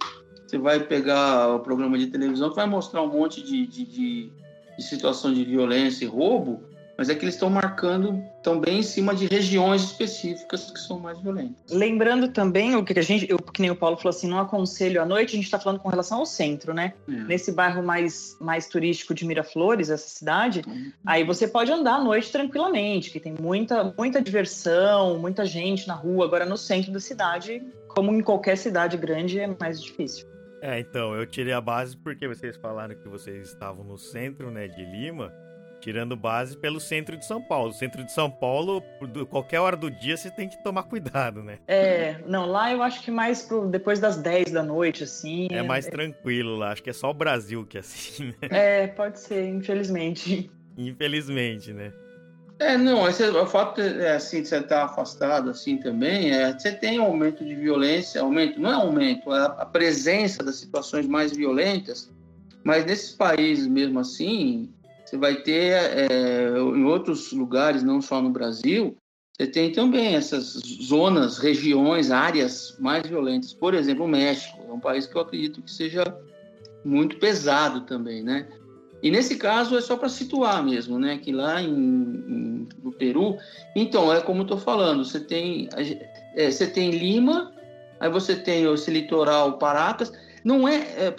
[0.45, 4.33] você vai pegar o programa de televisão que vai mostrar um monte de, de, de,
[4.77, 6.63] de situação de violência e roubo,
[7.01, 11.19] mas é que eles estão marcando também em cima de regiões específicas que são mais
[11.19, 11.55] violentas.
[11.71, 15.01] Lembrando também o que a gente, eu, que nem o Paulo falou assim, não aconselho
[15.01, 16.93] à noite, a gente está falando com relação ao centro, né?
[17.09, 17.11] É.
[17.11, 20.91] Nesse bairro mais, mais turístico de Miraflores, essa cidade, uhum.
[21.03, 25.95] aí você pode andar à noite tranquilamente, que tem muita, muita diversão, muita gente na
[25.95, 26.25] rua.
[26.25, 30.27] Agora no centro da cidade, como em qualquer cidade grande, é mais difícil.
[30.61, 34.67] É, então, eu tirei a base porque vocês falaram que vocês estavam no centro, né,
[34.67, 35.33] de Lima.
[35.81, 37.71] Tirando base pelo centro de São Paulo.
[37.71, 38.81] O centro de São Paulo,
[39.29, 41.57] qualquer hora do dia, você tem que tomar cuidado, né?
[41.67, 45.47] É, não, lá eu acho que mais pro, depois das 10 da noite, assim.
[45.51, 45.89] É mais é...
[45.91, 48.47] tranquilo lá, acho que é só o Brasil que é assim, né?
[48.49, 50.49] É, pode ser, infelizmente.
[50.77, 51.91] Infelizmente, né?
[52.61, 56.71] É, não, esse, o fato é, assim, de você estar afastado assim também, é, você
[56.71, 61.35] tem um aumento de violência, aumento, não é aumento, é a presença das situações mais
[61.35, 62.11] violentas,
[62.63, 64.71] mas nesses países mesmo assim,
[65.11, 68.95] você vai ter é, em outros lugares, não só no Brasil,
[69.37, 73.53] você tem também essas zonas, regiões, áreas mais violentas.
[73.53, 76.03] Por exemplo, o México é um país que eu acredito que seja
[76.85, 78.47] muito pesado também, né?
[79.03, 81.17] E nesse caso é só para situar mesmo, né?
[81.17, 83.35] Que lá em, em, no Peru,
[83.75, 85.67] então é como estou falando, você tem
[86.35, 87.51] é, você tem Lima,
[87.99, 90.13] aí você tem esse litoral Paracas.
[90.41, 91.15] Não é, é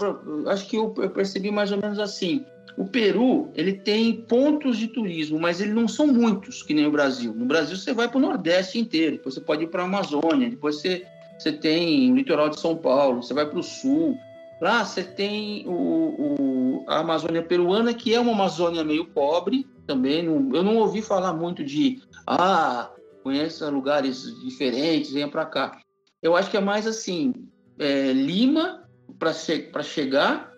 [0.48, 2.46] acho que eu percebi mais ou menos assim.
[2.76, 6.90] O Peru ele tem pontos de turismo, mas eles não são muitos que nem o
[6.90, 7.34] Brasil.
[7.34, 10.48] No Brasil você vai para o Nordeste inteiro, depois você pode ir para a Amazônia,
[10.48, 11.06] depois você
[11.38, 14.16] você tem o litoral de São Paulo, você vai para o sul.
[14.60, 20.22] Lá você tem o, o, a Amazônia peruana, que é uma Amazônia meio pobre também.
[20.22, 22.92] Não, eu não ouvi falar muito de, ah,
[23.24, 25.80] conheça lugares diferentes, venha para cá.
[26.22, 27.32] Eu acho que é mais assim,
[27.76, 30.51] é, Lima para che chegar,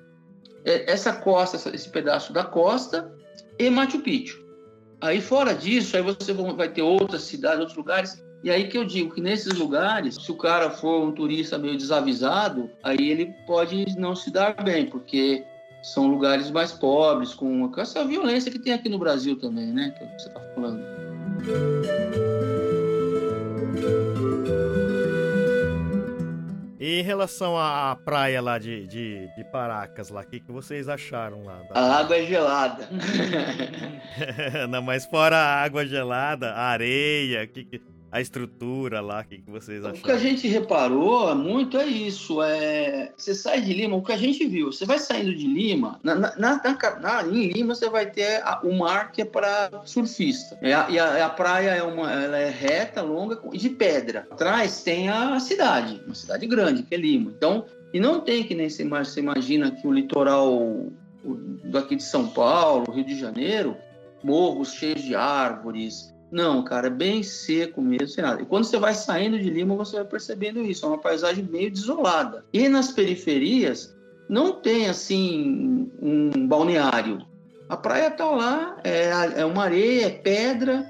[0.64, 3.12] essa costa, esse pedaço da costa
[3.59, 4.42] e Machu Picchu.
[5.00, 8.85] Aí fora disso, aí você vai ter outras cidades, outros lugares e aí que eu
[8.85, 13.87] digo que nesses lugares, se o cara for um turista meio desavisado, aí ele pode
[13.98, 15.42] não se dar bem, porque
[15.83, 19.94] são lugares mais pobres, com essa violência que tem aqui no Brasil também, né?
[19.96, 22.23] Que, é você está falando.
[26.84, 30.86] E em relação à praia lá de, de, de Paracas, lá, o que, que vocês
[30.86, 31.62] acharam lá?
[31.70, 32.86] A água é gelada.
[34.68, 37.80] Não, mas fora a água gelada, a areia, que, que
[38.14, 39.98] a estrutura lá, o que, que vocês acharam?
[39.98, 43.12] O que a gente reparou muito é isso, é...
[43.16, 46.14] você sai de Lima, o que a gente viu, você vai saindo de Lima, na,
[46.14, 46.61] na, na,
[47.00, 50.88] na em Lima você vai ter a, o mar que é para surfista, é a,
[50.88, 54.29] e a, a, praia é, uma, ela é reta, longa e de pedra.
[54.31, 57.33] Atrás tem a cidade, uma cidade grande, que é Lima.
[57.37, 58.85] Então, e não tem que nem você
[59.18, 60.87] imagina que o litoral
[61.64, 63.77] daqui de São Paulo, Rio de Janeiro,
[64.22, 68.42] morros cheios de árvores, não, cara, é bem seco mesmo, sem nada.
[68.42, 70.84] E quando você vai saindo de Lima, você vai percebendo isso.
[70.84, 72.44] É uma paisagem meio desolada.
[72.52, 73.96] E nas periferias,
[74.28, 77.24] não tem, assim, um balneário.
[77.68, 80.84] A praia tá lá, é, é uma areia, é pedra,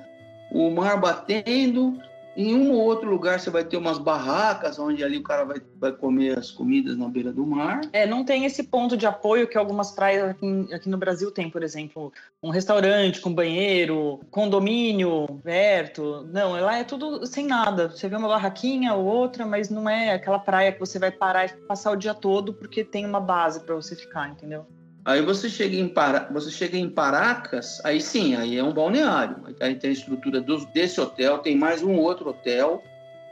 [0.51, 1.99] o mar batendo,
[2.37, 5.61] em um ou outro lugar você vai ter umas barracas onde ali o cara vai,
[5.77, 7.83] vai comer as comidas na beira do mar.
[7.93, 11.51] É, não tem esse ponto de apoio que algumas praias aqui, aqui no Brasil tem,
[11.51, 16.27] por exemplo, um restaurante com banheiro, condomínio perto.
[16.33, 17.89] Não, lá é tudo sem nada.
[17.89, 21.47] Você vê uma barraquinha ou outra, mas não é aquela praia que você vai parar
[21.47, 24.67] e passar o dia todo porque tem uma base para você ficar, entendeu?
[25.05, 26.31] Aí você chega em Para...
[26.33, 29.37] você chega em Paracas, aí sim, aí é um balneário.
[29.61, 30.65] Aí tem a estrutura do...
[30.67, 32.83] desse hotel, tem mais um outro hotel.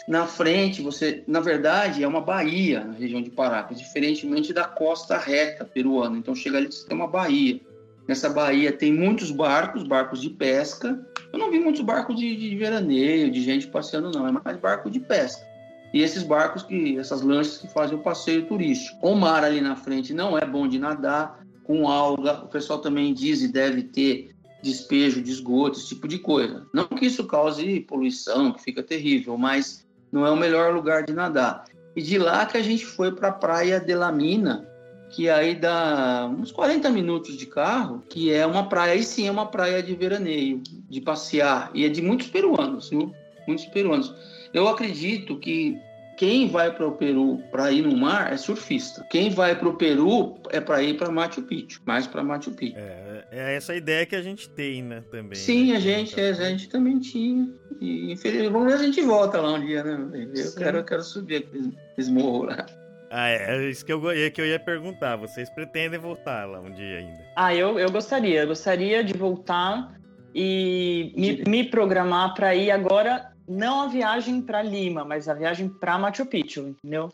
[0.07, 5.17] Na frente, você, na verdade, é uma baía na região de Paracas, diferentemente da costa
[5.17, 6.19] reta peruana.
[6.19, 7.59] Então chega ali, você tem uma baía.
[8.07, 11.01] Nessa baía tem muitos barcos, barcos de pesca.
[11.33, 14.27] Eu não vi muitos barcos de, de veraneio, de gente passeando, não.
[14.27, 15.47] É mais barco de pesca.
[15.95, 19.07] E esses barcos que, essas lanchas que fazem o passeio turístico.
[19.07, 22.44] O mar ali na frente não é bom de nadar com alga.
[22.44, 26.66] O pessoal também diz e deve ter despejo de esgoto, esse tipo de coisa.
[26.72, 31.12] Não que isso cause poluição, que fica terrível, mas não é o melhor lugar de
[31.12, 31.64] nadar.
[31.96, 34.66] E de lá que a gente foi para a praia de La Mina,
[35.11, 39.31] que aí dá uns 40 minutos de carro, que é uma praia, aí sim é
[39.31, 43.12] uma praia de veraneio, de passear, e é de muitos peruanos, viu?
[43.46, 44.14] Muitos peruanos.
[44.55, 45.79] Eu acredito que
[46.16, 49.05] quem vai para o Peru para ir no mar é surfista.
[49.11, 52.77] Quem vai para o Peru é para ir para Machu Picchu, mais para Machu Picchu.
[52.77, 55.35] É, é essa ideia que a gente tem, né, também.
[55.35, 57.48] Sim, né, a gente, a gente também tinha.
[57.81, 60.29] E infelizmente, vamos ver a gente volta lá um dia, né?
[60.35, 62.67] Eu quero, eu quero subir aqueles, morros lá.
[63.10, 65.17] Ah, é, é isso que eu, é que eu ia perguntar.
[65.17, 67.21] Vocês pretendem voltar lá um dia ainda?
[67.37, 68.42] Ah, eu, eu gostaria.
[68.42, 69.92] Eu gostaria de voltar
[70.35, 75.69] e me, me programar para ir agora não a viagem para Lima, mas a viagem
[75.69, 77.13] para Machu Picchu, entendeu?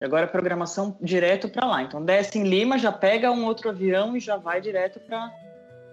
[0.00, 1.82] E agora a programação direto para lá.
[1.82, 5.00] Então desce em Lima, já pega um outro avião e já vai direto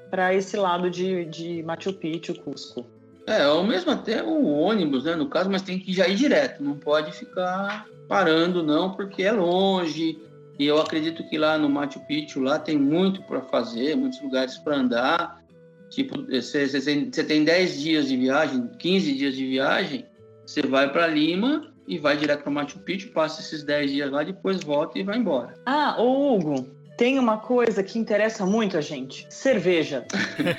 [0.09, 2.85] para esse lado de, de Machu Picchu, Cusco.
[3.27, 6.63] É, ou mesmo até o ônibus, né, no caso, mas tem que já ir direto,
[6.63, 10.17] não pode ficar parando não, porque é longe.
[10.57, 14.57] E eu acredito que lá no Machu Picchu lá tem muito para fazer, muitos lugares
[14.57, 15.43] para andar.
[15.89, 20.05] Tipo, você, você tem 10 dias de viagem, 15 dias de viagem,
[20.45, 24.23] você vai para Lima e vai direto para Machu Picchu, passa esses 10 dias lá,
[24.23, 25.53] depois volta e vai embora.
[25.65, 26.67] Ah, ô Hugo,
[26.97, 30.05] tem uma coisa que interessa muito a gente: cerveja.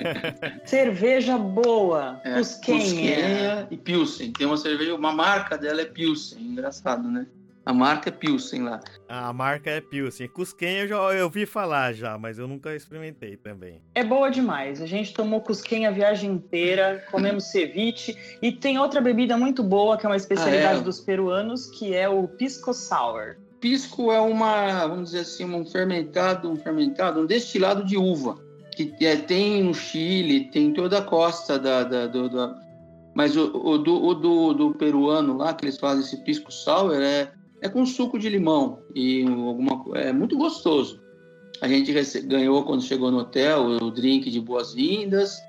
[0.65, 2.81] cerveja boa, É, cusquenha.
[2.81, 4.33] Cusquenha e Pilsen.
[4.33, 7.27] Tem uma cerveja, uma marca dela é Pilsen, engraçado, né?
[7.69, 8.81] A marca é Pilsen lá.
[9.07, 10.27] A marca é Pilsen.
[10.29, 13.83] Cusquenha eu já eu vi falar já, mas eu nunca experimentei também.
[13.95, 14.81] É boa demais.
[14.81, 19.99] A gente tomou cusquenha a viagem inteira, comemos ceviche e tem outra bebida muito boa
[19.99, 20.83] que é uma especialidade Ah, é?
[20.83, 23.37] dos peruanos, que é o pisco sour.
[23.61, 28.39] Pisco é uma, vamos dizer assim, um fermentado, um fermentado, um destilado de uva
[28.75, 32.57] que é, tem no Chile, tem em toda a costa da, da- do, da-
[33.15, 36.95] mas o, o do, o do, do peruano lá que eles fazem esse pisco sour
[36.95, 41.01] é, é com suco de limão e alguma é muito gostoso.
[41.61, 41.93] A gente
[42.23, 45.43] ganhou quando chegou no hotel o drink de boas-vindas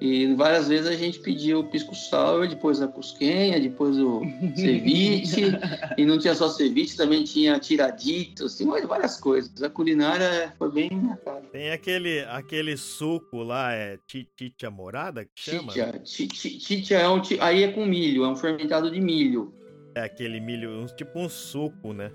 [0.00, 4.20] e várias vezes a gente pediu o pisco sour, depois a cusquenha, depois o
[4.54, 5.52] ceviche
[5.96, 9.62] e não tinha só ceviche, também tinha tiraditos, tinha várias coisas.
[9.62, 10.90] A culinária foi bem
[11.24, 11.42] cara.
[11.50, 15.72] Tem aquele, aquele suco lá, é titia morada que chama?
[15.72, 19.54] Chicha, chi- chi- chicha é um, aí é com milho, é um fermentado de milho.
[19.94, 22.10] É aquele milho, tipo um suco, né?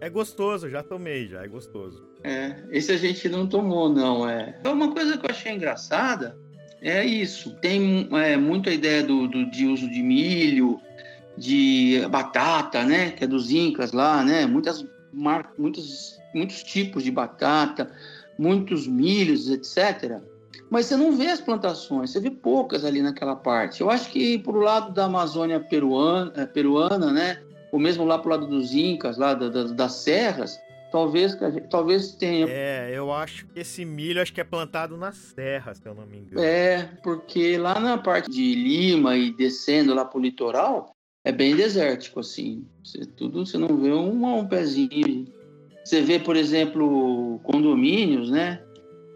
[0.00, 2.06] É gostoso, já tomei, já é gostoso.
[2.22, 4.28] É, esse a gente não tomou, não.
[4.28, 4.56] É.
[4.64, 6.36] Uma coisa que eu achei engraçada
[6.80, 7.50] é isso.
[7.56, 10.80] Tem é, muito a ideia do, do- de uso de milho,
[11.36, 13.10] de batata, né?
[13.10, 14.46] Que é dos incas lá, né?
[14.46, 15.52] Muitas, mar...
[15.58, 17.90] muitos, muitos tipos de batata,
[18.38, 20.20] muitos milhos, etc.
[20.70, 23.80] Mas você não vê as plantações, você vê poucas ali naquela parte.
[23.80, 27.38] Eu acho que pro lado da Amazônia peruana, eh, peruana né?
[27.72, 30.58] Ou mesmo lá pro lado dos incas, lá da- das- das serras,
[30.90, 31.36] talvez,
[31.70, 35.86] talvez tenha É, eu acho que esse milho acho que é plantado na serra, se
[35.86, 36.42] eu não me engano.
[36.44, 40.92] É, porque lá na parte de Lima e descendo lá pro litoral,
[41.24, 42.64] é bem desértico, assim.
[42.84, 45.26] Você, tudo, você não vê um, um pezinho.
[45.84, 48.62] Você vê, por exemplo, condomínios, né?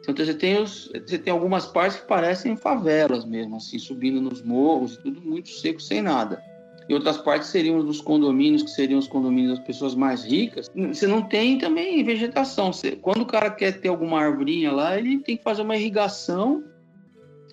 [0.03, 4.43] Então você tem, os, você tem algumas partes que parecem favelas mesmo, assim, subindo nos
[4.43, 6.43] morros, e tudo muito seco, sem nada.
[6.89, 10.69] E outras partes seriam os condomínios, que seriam os condomínios das pessoas mais ricas.
[10.75, 12.73] Você não tem também vegetação.
[12.73, 16.65] Você- quando o cara quer ter alguma arvorinha lá, ele tem que fazer uma irrigação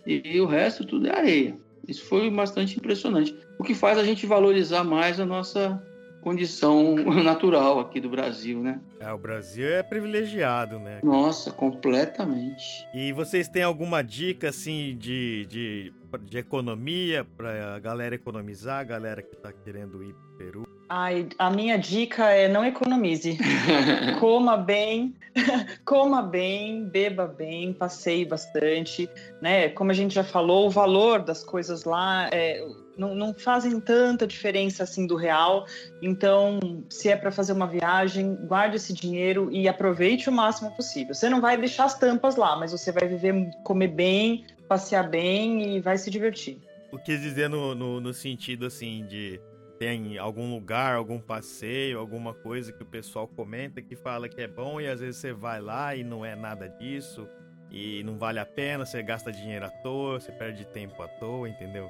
[0.06, 1.58] e o resto tudo é areia.
[1.88, 3.38] Isso foi bastante impressionante.
[3.60, 5.82] O que faz a gente valorizar mais a nossa
[6.22, 8.80] condição natural aqui do Brasil, né?
[8.99, 10.99] É, o Brasil é privilegiado, né?
[11.03, 12.88] Nossa, completamente.
[12.93, 15.93] E vocês têm alguma dica, assim, de, de,
[16.24, 20.70] de economia pra galera economizar, a galera que tá querendo ir pro Peru?
[20.91, 23.38] Ai, a minha dica é não economize.
[24.20, 25.13] coma bem,
[25.86, 29.07] coma bem, beba bem, passeie bastante,
[29.39, 29.70] né?
[29.70, 32.65] Como a gente já falou, o valor das coisas lá é,
[33.00, 35.66] não, não fazem tanta diferença assim do real.
[36.02, 41.16] Então, se é para fazer uma viagem, guarde esse dinheiro e aproveite o máximo possível.
[41.16, 45.78] Você não vai deixar as tampas lá, mas você vai viver, comer bem, passear bem
[45.78, 46.60] e vai se divertir.
[46.91, 49.39] O que dizer no, no, no sentido, assim, de
[49.80, 54.47] tem algum lugar, algum passeio, alguma coisa que o pessoal comenta que fala que é
[54.47, 57.26] bom e às vezes você vai lá e não é nada disso
[57.72, 61.47] e não vale a pena, você gasta dinheiro à toa, você perde tempo à toa,
[61.47, 61.89] entendeu?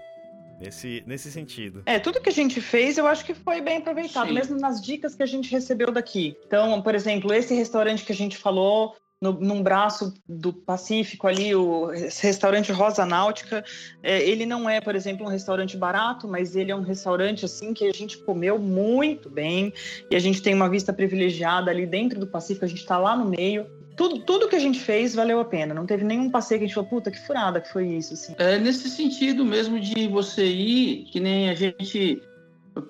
[0.60, 1.84] Nesse, nesse sentido.
[1.86, 4.34] É, tudo que a gente fez, eu acho que foi bem aproveitado, Sim.
[4.34, 6.36] mesmo nas dicas que a gente recebeu daqui.
[6.46, 11.54] Então, por exemplo, esse restaurante que a gente falou, no, num braço do Pacífico ali,
[11.54, 11.88] o
[12.22, 13.64] restaurante Rosa Náutica,
[14.02, 17.74] é, ele não é, por exemplo, um restaurante barato, mas ele é um restaurante, assim,
[17.74, 19.74] que a gente comeu muito bem,
[20.10, 23.16] e a gente tem uma vista privilegiada ali dentro do Pacífico, a gente está lá
[23.16, 23.79] no meio.
[24.00, 26.68] Tudo, tudo que a gente fez valeu a pena, não teve nenhum passeio que a
[26.68, 28.34] gente falou, puta, que furada que foi isso, assim.
[28.38, 32.22] É nesse sentido mesmo de você ir, que nem a gente.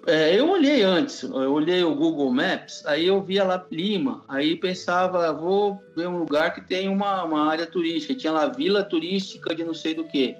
[0.05, 4.55] é, eu olhei antes, eu olhei o Google Maps, aí eu via lá Lima, aí
[4.55, 9.55] pensava, vou ver um lugar que tem uma, uma área turística, tinha lá vila turística
[9.55, 10.37] de não sei do que.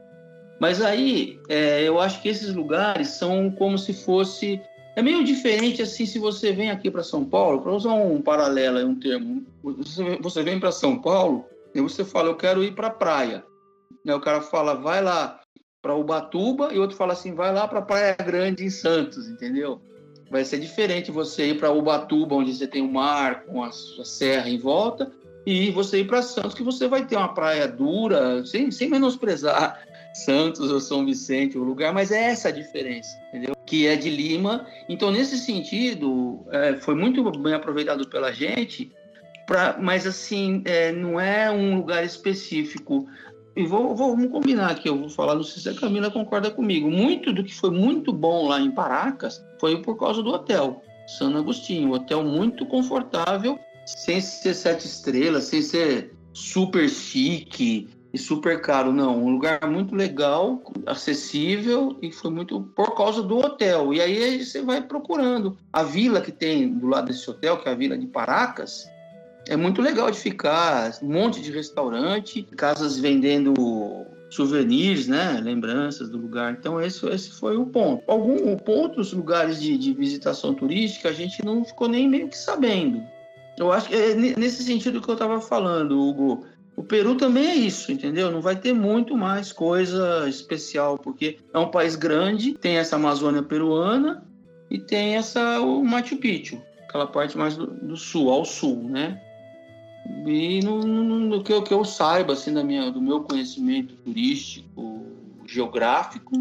[0.59, 4.61] Mas aí é, eu acho que esses lugares são como se fosse.
[4.95, 8.77] É meio diferente assim se você vem aqui para São Paulo, para usar um paralelo,
[8.77, 9.45] aí, um termo.
[10.21, 13.43] Você, vem para São Paulo e você fala, eu quero ir para a praia.
[14.03, 15.39] Né, o cara fala, vai lá
[15.81, 19.81] para Ubatuba, e outro fala assim, vai lá para Praia Grande em Santos, entendeu?
[20.29, 24.05] Vai ser diferente você ir para Ubatuba, onde você tem o mar com a, a
[24.05, 25.11] serra em volta,
[25.45, 29.79] e você ir para Santos, que você vai ter uma praia dura, sem, sem menosprezar
[30.25, 33.55] Santos ou São Vicente, o lugar, mas é essa a diferença, entendeu?
[33.69, 34.65] Que é de Lima.
[34.89, 38.91] Então, nesse sentido, é, foi muito bem aproveitado pela gente,
[39.45, 43.07] pra, mas assim, é, não é um lugar específico
[43.55, 46.49] e vou, vou, vamos combinar aqui, eu vou falar, não sei se a Camila concorda
[46.49, 46.89] comigo.
[46.89, 51.37] Muito do que foi muito bom lá em Paracas foi por causa do hotel, San
[51.37, 51.89] Agostinho.
[51.89, 58.91] Um hotel muito confortável, sem ser sete estrelas, sem ser super chique e super caro,
[58.91, 59.23] não.
[59.23, 63.93] Um lugar muito legal, acessível e foi muito por causa do hotel.
[63.93, 65.57] E aí você vai procurando.
[65.71, 68.89] A vila que tem do lado desse hotel, que é a vila de Paracas,
[69.47, 73.53] é muito legal de ficar, um monte de restaurante, casas vendendo
[74.29, 76.53] souvenirs, né, lembranças do lugar.
[76.53, 78.03] Então esse, esse foi o ponto.
[78.07, 83.03] Algum outros lugares de, de visitação turística a gente não ficou nem meio que sabendo.
[83.57, 86.45] Eu acho que é nesse sentido que eu estava falando, Hugo.
[86.79, 88.31] O Peru também é isso, entendeu?
[88.31, 93.43] Não vai ter muito mais coisa especial, porque é um país grande, tem essa Amazônia
[93.43, 94.23] peruana
[94.71, 96.57] e tem essa o Machu Picchu,
[96.87, 99.21] aquela parte mais do, do sul, ao sul, né?
[100.25, 103.93] E no, no, no que, eu, que eu saiba, assim, da minha, do meu conhecimento
[103.95, 105.05] turístico,
[105.45, 106.31] geográfico,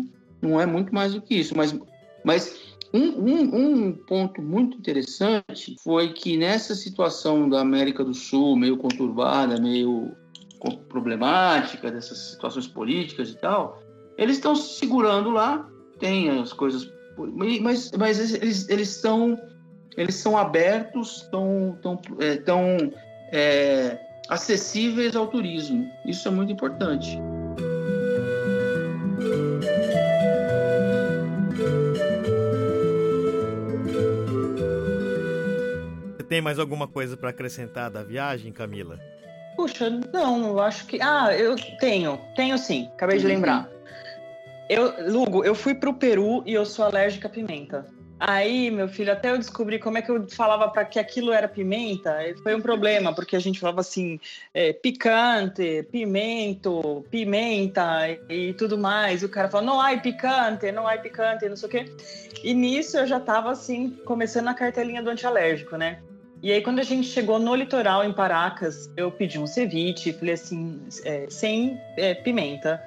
[0.41, 1.57] não é muito mais do que isso.
[1.57, 1.77] Mas,
[2.25, 8.55] mas um, um, um, ponto muito interessante foi que nessa situação da América do Sul,
[8.55, 10.17] meio conturbada, meio
[10.89, 13.81] problemática, dessas situações políticas e tal,
[14.17, 16.91] eles estão se segurando lá, tem as coisas.
[17.17, 19.39] Mas, mas eles, eles, estão,
[19.97, 22.93] eles são abertos, estão, tão, é, tão
[23.33, 23.99] é,
[24.29, 25.89] acessíveis ao turismo.
[26.07, 27.19] Isso é muito importante.
[36.17, 38.99] Você tem mais alguma coisa para acrescentar da viagem, Camila?
[39.59, 41.03] Puxa, não, eu acho que.
[41.03, 43.33] Ah, eu tenho, tenho sim, acabei de uhum.
[43.33, 43.69] lembrar.
[44.69, 47.85] Eu, Lugo, eu fui pro Peru e eu sou alérgica à pimenta.
[48.21, 51.49] Aí, meu filho, até eu descobri como é que eu falava para que aquilo era
[51.49, 54.21] pimenta, foi um problema, porque a gente falava assim,
[54.55, 59.23] é, picante, pimento, pimenta e tudo mais.
[59.23, 61.85] E o cara falou, não há picante, não há picante, não sei o quê.
[62.45, 65.99] E nisso eu já tava assim, começando a cartelinha do antialérgico, né?
[66.43, 70.35] E aí, quando a gente chegou no litoral, em Paracas, eu pedi um ceviche, falei
[70.35, 72.83] assim, é, sem é, pimenta.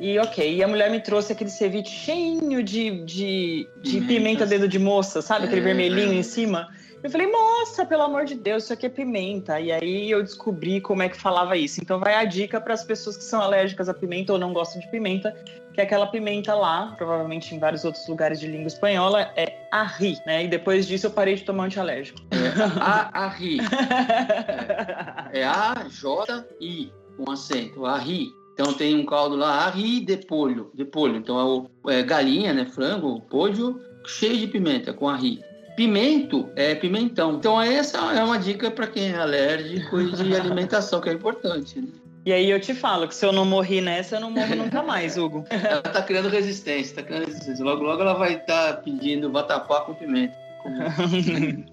[0.00, 4.66] E ok, e a mulher me trouxe aquele ceviche cheio de, de, de pimenta dedo
[4.66, 5.44] de moça, sabe?
[5.44, 6.68] Aquele é, vermelhinho em cima.
[7.02, 9.60] Eu falei, moça, pelo amor de Deus, isso aqui é pimenta.
[9.60, 11.80] E aí eu descobri como é que falava isso.
[11.82, 14.80] Então vai a dica para as pessoas que são alérgicas a pimenta ou não gostam
[14.80, 15.34] de pimenta,
[15.74, 20.18] que é aquela pimenta lá, provavelmente em vários outros lugares de língua espanhola, é arri,
[20.26, 20.44] né?
[20.44, 22.18] E depois disso eu parei de tomar antialérgico.
[22.30, 23.58] É a arri.
[25.32, 28.39] é, é A-J-I, com acento, arri.
[28.60, 31.16] Então tem um caldo lá, arri de polho, de polho.
[31.16, 35.40] Então é, o, é galinha, né, frango, pollo, cheio de pimenta, com arri.
[35.76, 37.36] Pimento é pimentão.
[37.36, 41.80] Então essa é uma dica para quem é alérgico e de alimentação, que é importante.
[41.80, 41.88] Né?
[42.26, 44.82] E aí eu te falo que se eu não morrer nessa, eu não morro nunca
[44.82, 45.46] mais, Hugo.
[45.48, 47.64] ela tá criando resistência, tá criando resistência.
[47.64, 50.36] Logo, logo ela vai estar tá pedindo vatapá com pimenta.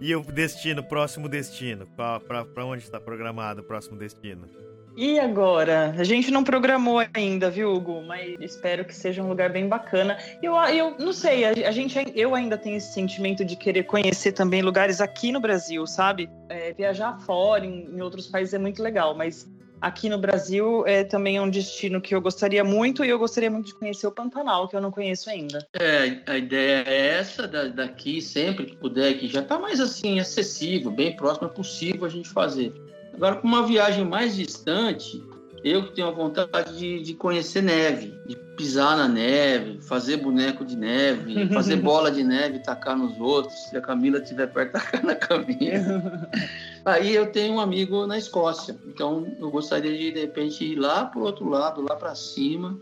[0.00, 1.86] e o destino, próximo destino?
[1.86, 4.71] Para onde está programado o próximo destino?
[4.96, 5.94] E agora?
[5.98, 8.02] A gente não programou ainda, viu, Hugo?
[8.02, 10.18] Mas espero que seja um lugar bem bacana.
[10.42, 14.60] Eu, eu não sei, a, gente, eu ainda tenho esse sentimento de querer conhecer também
[14.60, 16.28] lugares aqui no Brasil, sabe?
[16.48, 19.48] É, viajar fora, em, em, outros países é muito legal, mas
[19.80, 23.68] aqui no Brasil é, também um destino que eu gostaria muito e eu gostaria muito
[23.68, 25.66] de conhecer o Pantanal, que eu não conheço ainda.
[25.72, 30.20] É, a ideia é essa, da, daqui, sempre que puder, que já está mais assim,
[30.20, 32.74] acessível, bem próximo, é possível a gente fazer.
[33.14, 35.22] Agora, com uma viagem mais distante,
[35.64, 40.64] eu que tenho a vontade de, de, conhecer neve, de pisar na neve, fazer boneco
[40.64, 43.54] de neve, fazer bola de neve, tacar nos outros.
[43.68, 46.28] Se a Camila estiver perto, tacar na Camila.
[46.84, 51.04] Aí eu tenho um amigo na Escócia, então eu gostaria de de repente ir lá
[51.04, 52.76] para o outro lado, lá para cima.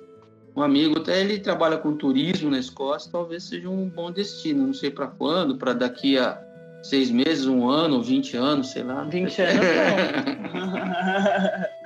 [0.57, 4.67] Um amigo, até ele trabalha com turismo na Escócia, talvez seja um bom destino.
[4.67, 6.43] Não sei para quando, para daqui a
[6.83, 9.05] seis meses, um ano, 20 anos, sei lá.
[9.05, 9.61] 20 anos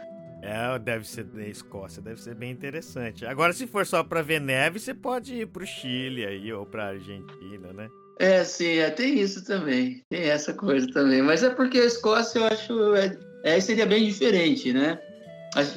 [0.46, 3.24] É, deve ser da Escócia, deve ser bem interessante.
[3.24, 6.88] Agora, se for só para ver neve, você pode ir pro Chile aí ou pra
[6.88, 7.88] Argentina, né?
[8.18, 10.04] É, sim, é, tem isso também.
[10.10, 11.22] Tem essa coisa também.
[11.22, 14.98] Mas é porque a Escócia, eu acho, é, é seria bem diferente, né?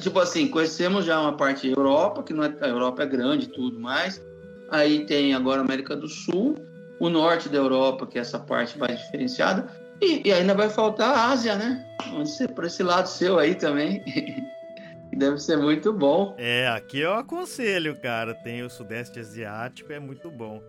[0.02, 3.46] tipo assim, conhecemos já uma parte da Europa, que não é, a Europa é grande
[3.46, 4.22] e tudo mais.
[4.70, 6.56] Aí tem agora a América do Sul
[7.00, 9.68] o norte da Europa, que é essa parte mais diferenciada,
[10.00, 11.84] e, e ainda vai faltar a Ásia, né?
[12.12, 14.02] Onde você, por esse lado seu aí também.
[15.12, 16.34] Deve ser muito bom.
[16.38, 18.34] É, aqui eu aconselho, cara.
[18.34, 20.62] Tem o Sudeste Asiático, é muito bom.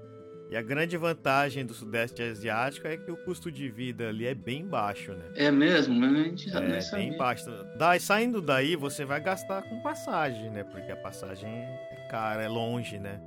[0.49, 4.34] E a grande vantagem do Sudeste Asiático é que o custo de vida ali é
[4.34, 5.25] bem baixo, né?
[5.36, 7.45] É mesmo, a gente já é bem baixo.
[7.77, 10.63] Daí, saindo daí, você vai gastar com passagem, né?
[10.63, 13.21] Porque a passagem é cara, é longe, né?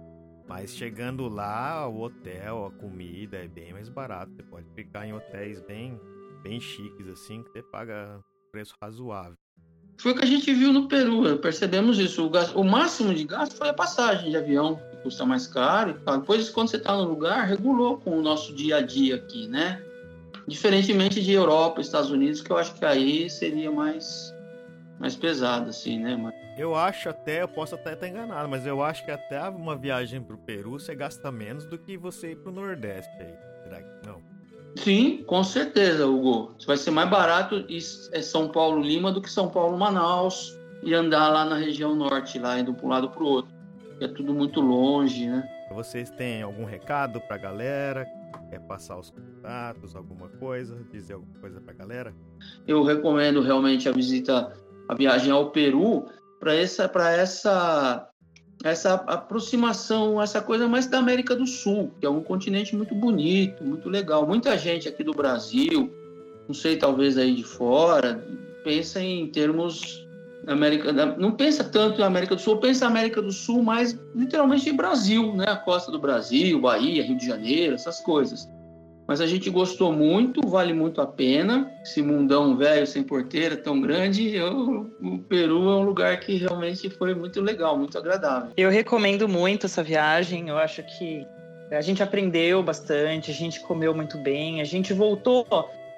[0.54, 4.30] Mas chegando lá, o hotel, a comida é bem mais barato.
[4.36, 5.98] Você pode ficar em hotéis bem,
[6.42, 8.20] bem chiques, assim, que você paga
[8.52, 9.32] preço razoável.
[9.96, 12.26] Foi o que a gente viu no Peru, percebemos isso.
[12.26, 15.92] O, gasto, o máximo de gasto foi a passagem de avião, que custa mais caro
[15.92, 16.18] e tal.
[16.18, 19.82] Depois, quando você está no lugar, regulou com o nosso dia a dia aqui, né?
[20.46, 24.34] Diferentemente de Europa, Estados Unidos, que eu acho que aí seria mais,
[24.98, 26.16] mais pesado, assim, né?
[26.16, 26.34] Mas...
[26.58, 30.20] Eu acho até, eu posso até estar enganado, mas eu acho que até uma viagem
[30.20, 33.34] para o Peru você gasta menos do que você ir para o Nordeste aí.
[33.64, 34.20] Será que não?
[34.76, 36.54] Sim, com certeza, Hugo.
[36.66, 37.82] Vai ser mais barato ir
[38.12, 42.38] é São Paulo Lima do que São Paulo Manaus e andar lá na região norte,
[42.38, 43.52] lá indo para um lado para o outro.
[44.00, 45.48] É tudo muito longe, né?
[45.72, 48.06] Vocês têm algum recado para a galera?
[48.50, 52.14] Quer passar os contatos, alguma coisa, dizer alguma coisa para a galera?
[52.66, 54.52] Eu recomendo realmente a visita,
[54.88, 56.06] a viagem ao Peru
[56.40, 58.08] para essa, para essa
[58.64, 63.64] essa aproximação, essa coisa mais da América do Sul, que é um continente muito bonito,
[63.64, 64.26] muito legal.
[64.26, 65.92] Muita gente aqui do Brasil,
[66.46, 68.24] não sei, talvez aí de fora,
[68.62, 70.06] pensa em termos
[70.46, 74.76] América, não pensa tanto em América do Sul, pensa América do Sul, mas literalmente em
[74.76, 75.46] Brasil, né?
[75.48, 78.48] A costa do Brasil, Bahia, Rio de Janeiro, essas coisas.
[79.12, 81.70] Mas a gente gostou muito, vale muito a pena.
[81.82, 86.88] Esse mundão velho, sem porteira, tão grande, eu, o Peru é um lugar que realmente
[86.88, 88.52] foi muito legal, muito agradável.
[88.56, 90.48] Eu recomendo muito essa viagem.
[90.48, 91.26] Eu acho que
[91.70, 95.46] a gente aprendeu bastante, a gente comeu muito bem, a gente voltou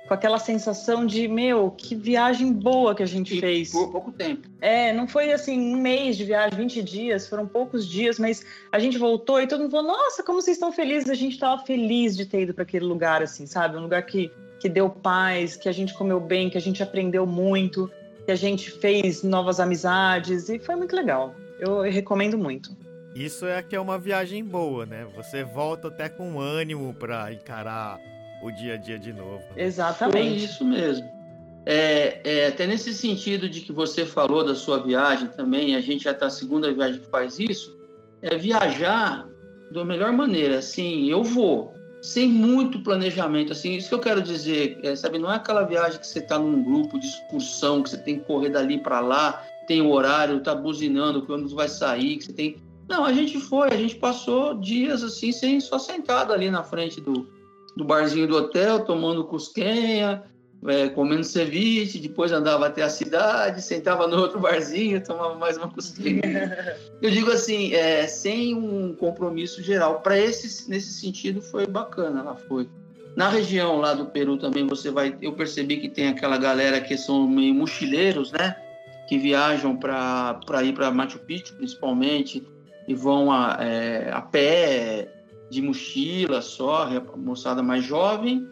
[0.07, 3.73] com aquela sensação de, meu, que viagem boa que a gente e fez.
[3.73, 4.49] Por pouco tempo.
[4.61, 8.79] É, não foi assim um mês de viagem, 20 dias, foram poucos dias, mas a
[8.79, 11.09] gente voltou e todo mundo falou: nossa, como vocês estão felizes.
[11.09, 13.77] A gente estava feliz de ter ido para aquele lugar, assim, sabe?
[13.77, 14.31] Um lugar que,
[14.61, 17.91] que deu paz, que a gente comeu bem, que a gente aprendeu muito,
[18.27, 21.35] que a gente fez novas amizades e foi muito legal.
[21.59, 22.77] Eu recomendo muito.
[23.15, 25.07] Isso é que é uma viagem boa, né?
[25.17, 27.99] Você volta até com ânimo para encarar
[28.45, 29.43] o dia a dia de novo.
[29.57, 30.29] Exatamente.
[30.29, 31.09] Foi isso mesmo.
[31.67, 36.05] É, é, até nesse sentido de que você falou da sua viagem também, a gente
[36.05, 37.75] já está a segunda viagem que faz isso,
[38.21, 39.27] é viajar
[39.73, 40.59] da melhor maneira.
[40.59, 41.73] Assim, eu vou,
[42.03, 43.53] sem muito planejamento.
[43.53, 46.39] Assim, isso que eu quero dizer, é, sabe, não é aquela viagem que você está
[46.39, 50.43] num grupo de excursão, que você tem que correr dali para lá, tem o horário,
[50.43, 52.57] tá buzinando quando vai sair, que você tem.
[52.87, 57.01] Não, a gente foi, a gente passou dias assim, sem só sentado ali na frente
[57.01, 57.27] do,
[57.77, 60.23] do barzinho do hotel, tomando cusquenha,
[60.67, 65.69] é, comendo ceviche, depois andava até a cidade, sentava no outro barzinho, tomava mais uma
[65.69, 66.23] cusquinha.
[67.03, 70.01] Eu digo assim, é, sem um compromisso geral.
[70.01, 72.69] Para esse nesse sentido foi bacana, lá foi.
[73.15, 76.97] Na região lá do Peru também você vai, eu percebi que tem aquela galera que
[76.97, 78.57] são meio mochileiros, né?
[79.09, 82.45] Que viajam para ir para Machu Picchu, principalmente,
[82.89, 85.14] e vão a, é, a pé,
[85.55, 88.47] de mochila só, a moçada mais jovem,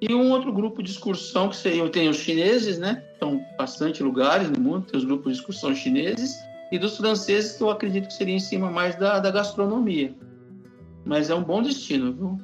[0.00, 3.02] e um outro grupo de excursão que seriam, tem os chineses, né?
[3.18, 6.34] São bastante lugares no mundo, tem os grupos de excursão chineses,
[6.70, 10.14] e dos franceses, que eu acredito que seria em cima mais da, da gastronomia.
[11.04, 12.40] Mas é um bom destino, viu?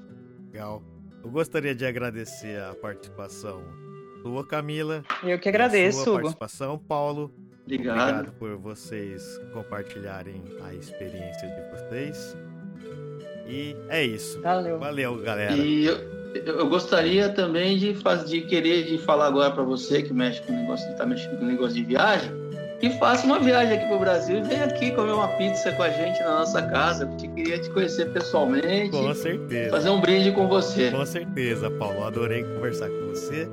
[0.52, 0.82] Legal.
[1.22, 3.62] Eu gostaria de agradecer a participação
[4.22, 5.04] sua, Camila.
[5.22, 7.32] Eu que agradeço, a sua participação, Paulo.
[7.64, 7.98] Obrigado.
[7.98, 12.36] Obrigado por vocês compartilharem a experiência de vocês.
[13.46, 14.40] E é isso.
[14.40, 14.78] Valeu.
[14.78, 15.52] Valeu, galera.
[15.52, 15.98] E eu,
[16.34, 20.52] eu gostaria também de, fazer, de querer de falar agora para você que mexe com
[20.52, 22.30] negócio, tá mexendo com negócio de viagem,
[22.80, 25.90] que faça uma viagem aqui pro Brasil e venha aqui comer uma pizza com a
[25.90, 28.90] gente na nossa casa, porque queria te conhecer pessoalmente.
[28.90, 29.70] Com certeza.
[29.70, 30.90] Fazer um brinde com você.
[30.90, 32.04] Com certeza, Paulo.
[32.04, 33.48] Adorei conversar com você.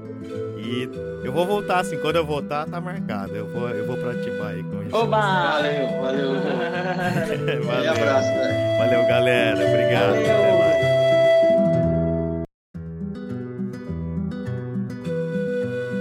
[0.69, 0.87] E
[1.25, 3.35] eu vou voltar, assim, quando eu voltar, tá marcado.
[3.35, 4.95] Eu vou, eu vou pra Atibaia com isso.
[4.95, 5.19] Oba!
[5.19, 6.33] Valeu, valeu.
[7.65, 7.91] valeu.
[7.91, 8.77] Um abraço, velho.
[8.77, 9.67] Valeu, galera.
[9.67, 10.09] Obrigado.
[10.09, 10.59] Valeu.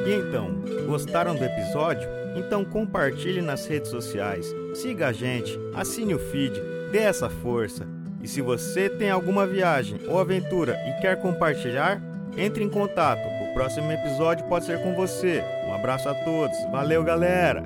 [0.06, 0.54] E então,
[0.86, 2.06] gostaram do episódio?
[2.36, 6.60] Então compartilhe nas redes sociais, siga a gente, assine o feed,
[6.92, 7.86] dê essa força.
[8.22, 12.02] E se você tem alguma viagem ou aventura e quer compartilhar,
[12.36, 13.37] entre em contato.
[13.58, 15.42] Próximo episódio pode ser com você.
[15.66, 16.62] Um abraço a todos.
[16.70, 17.64] Valeu, galera!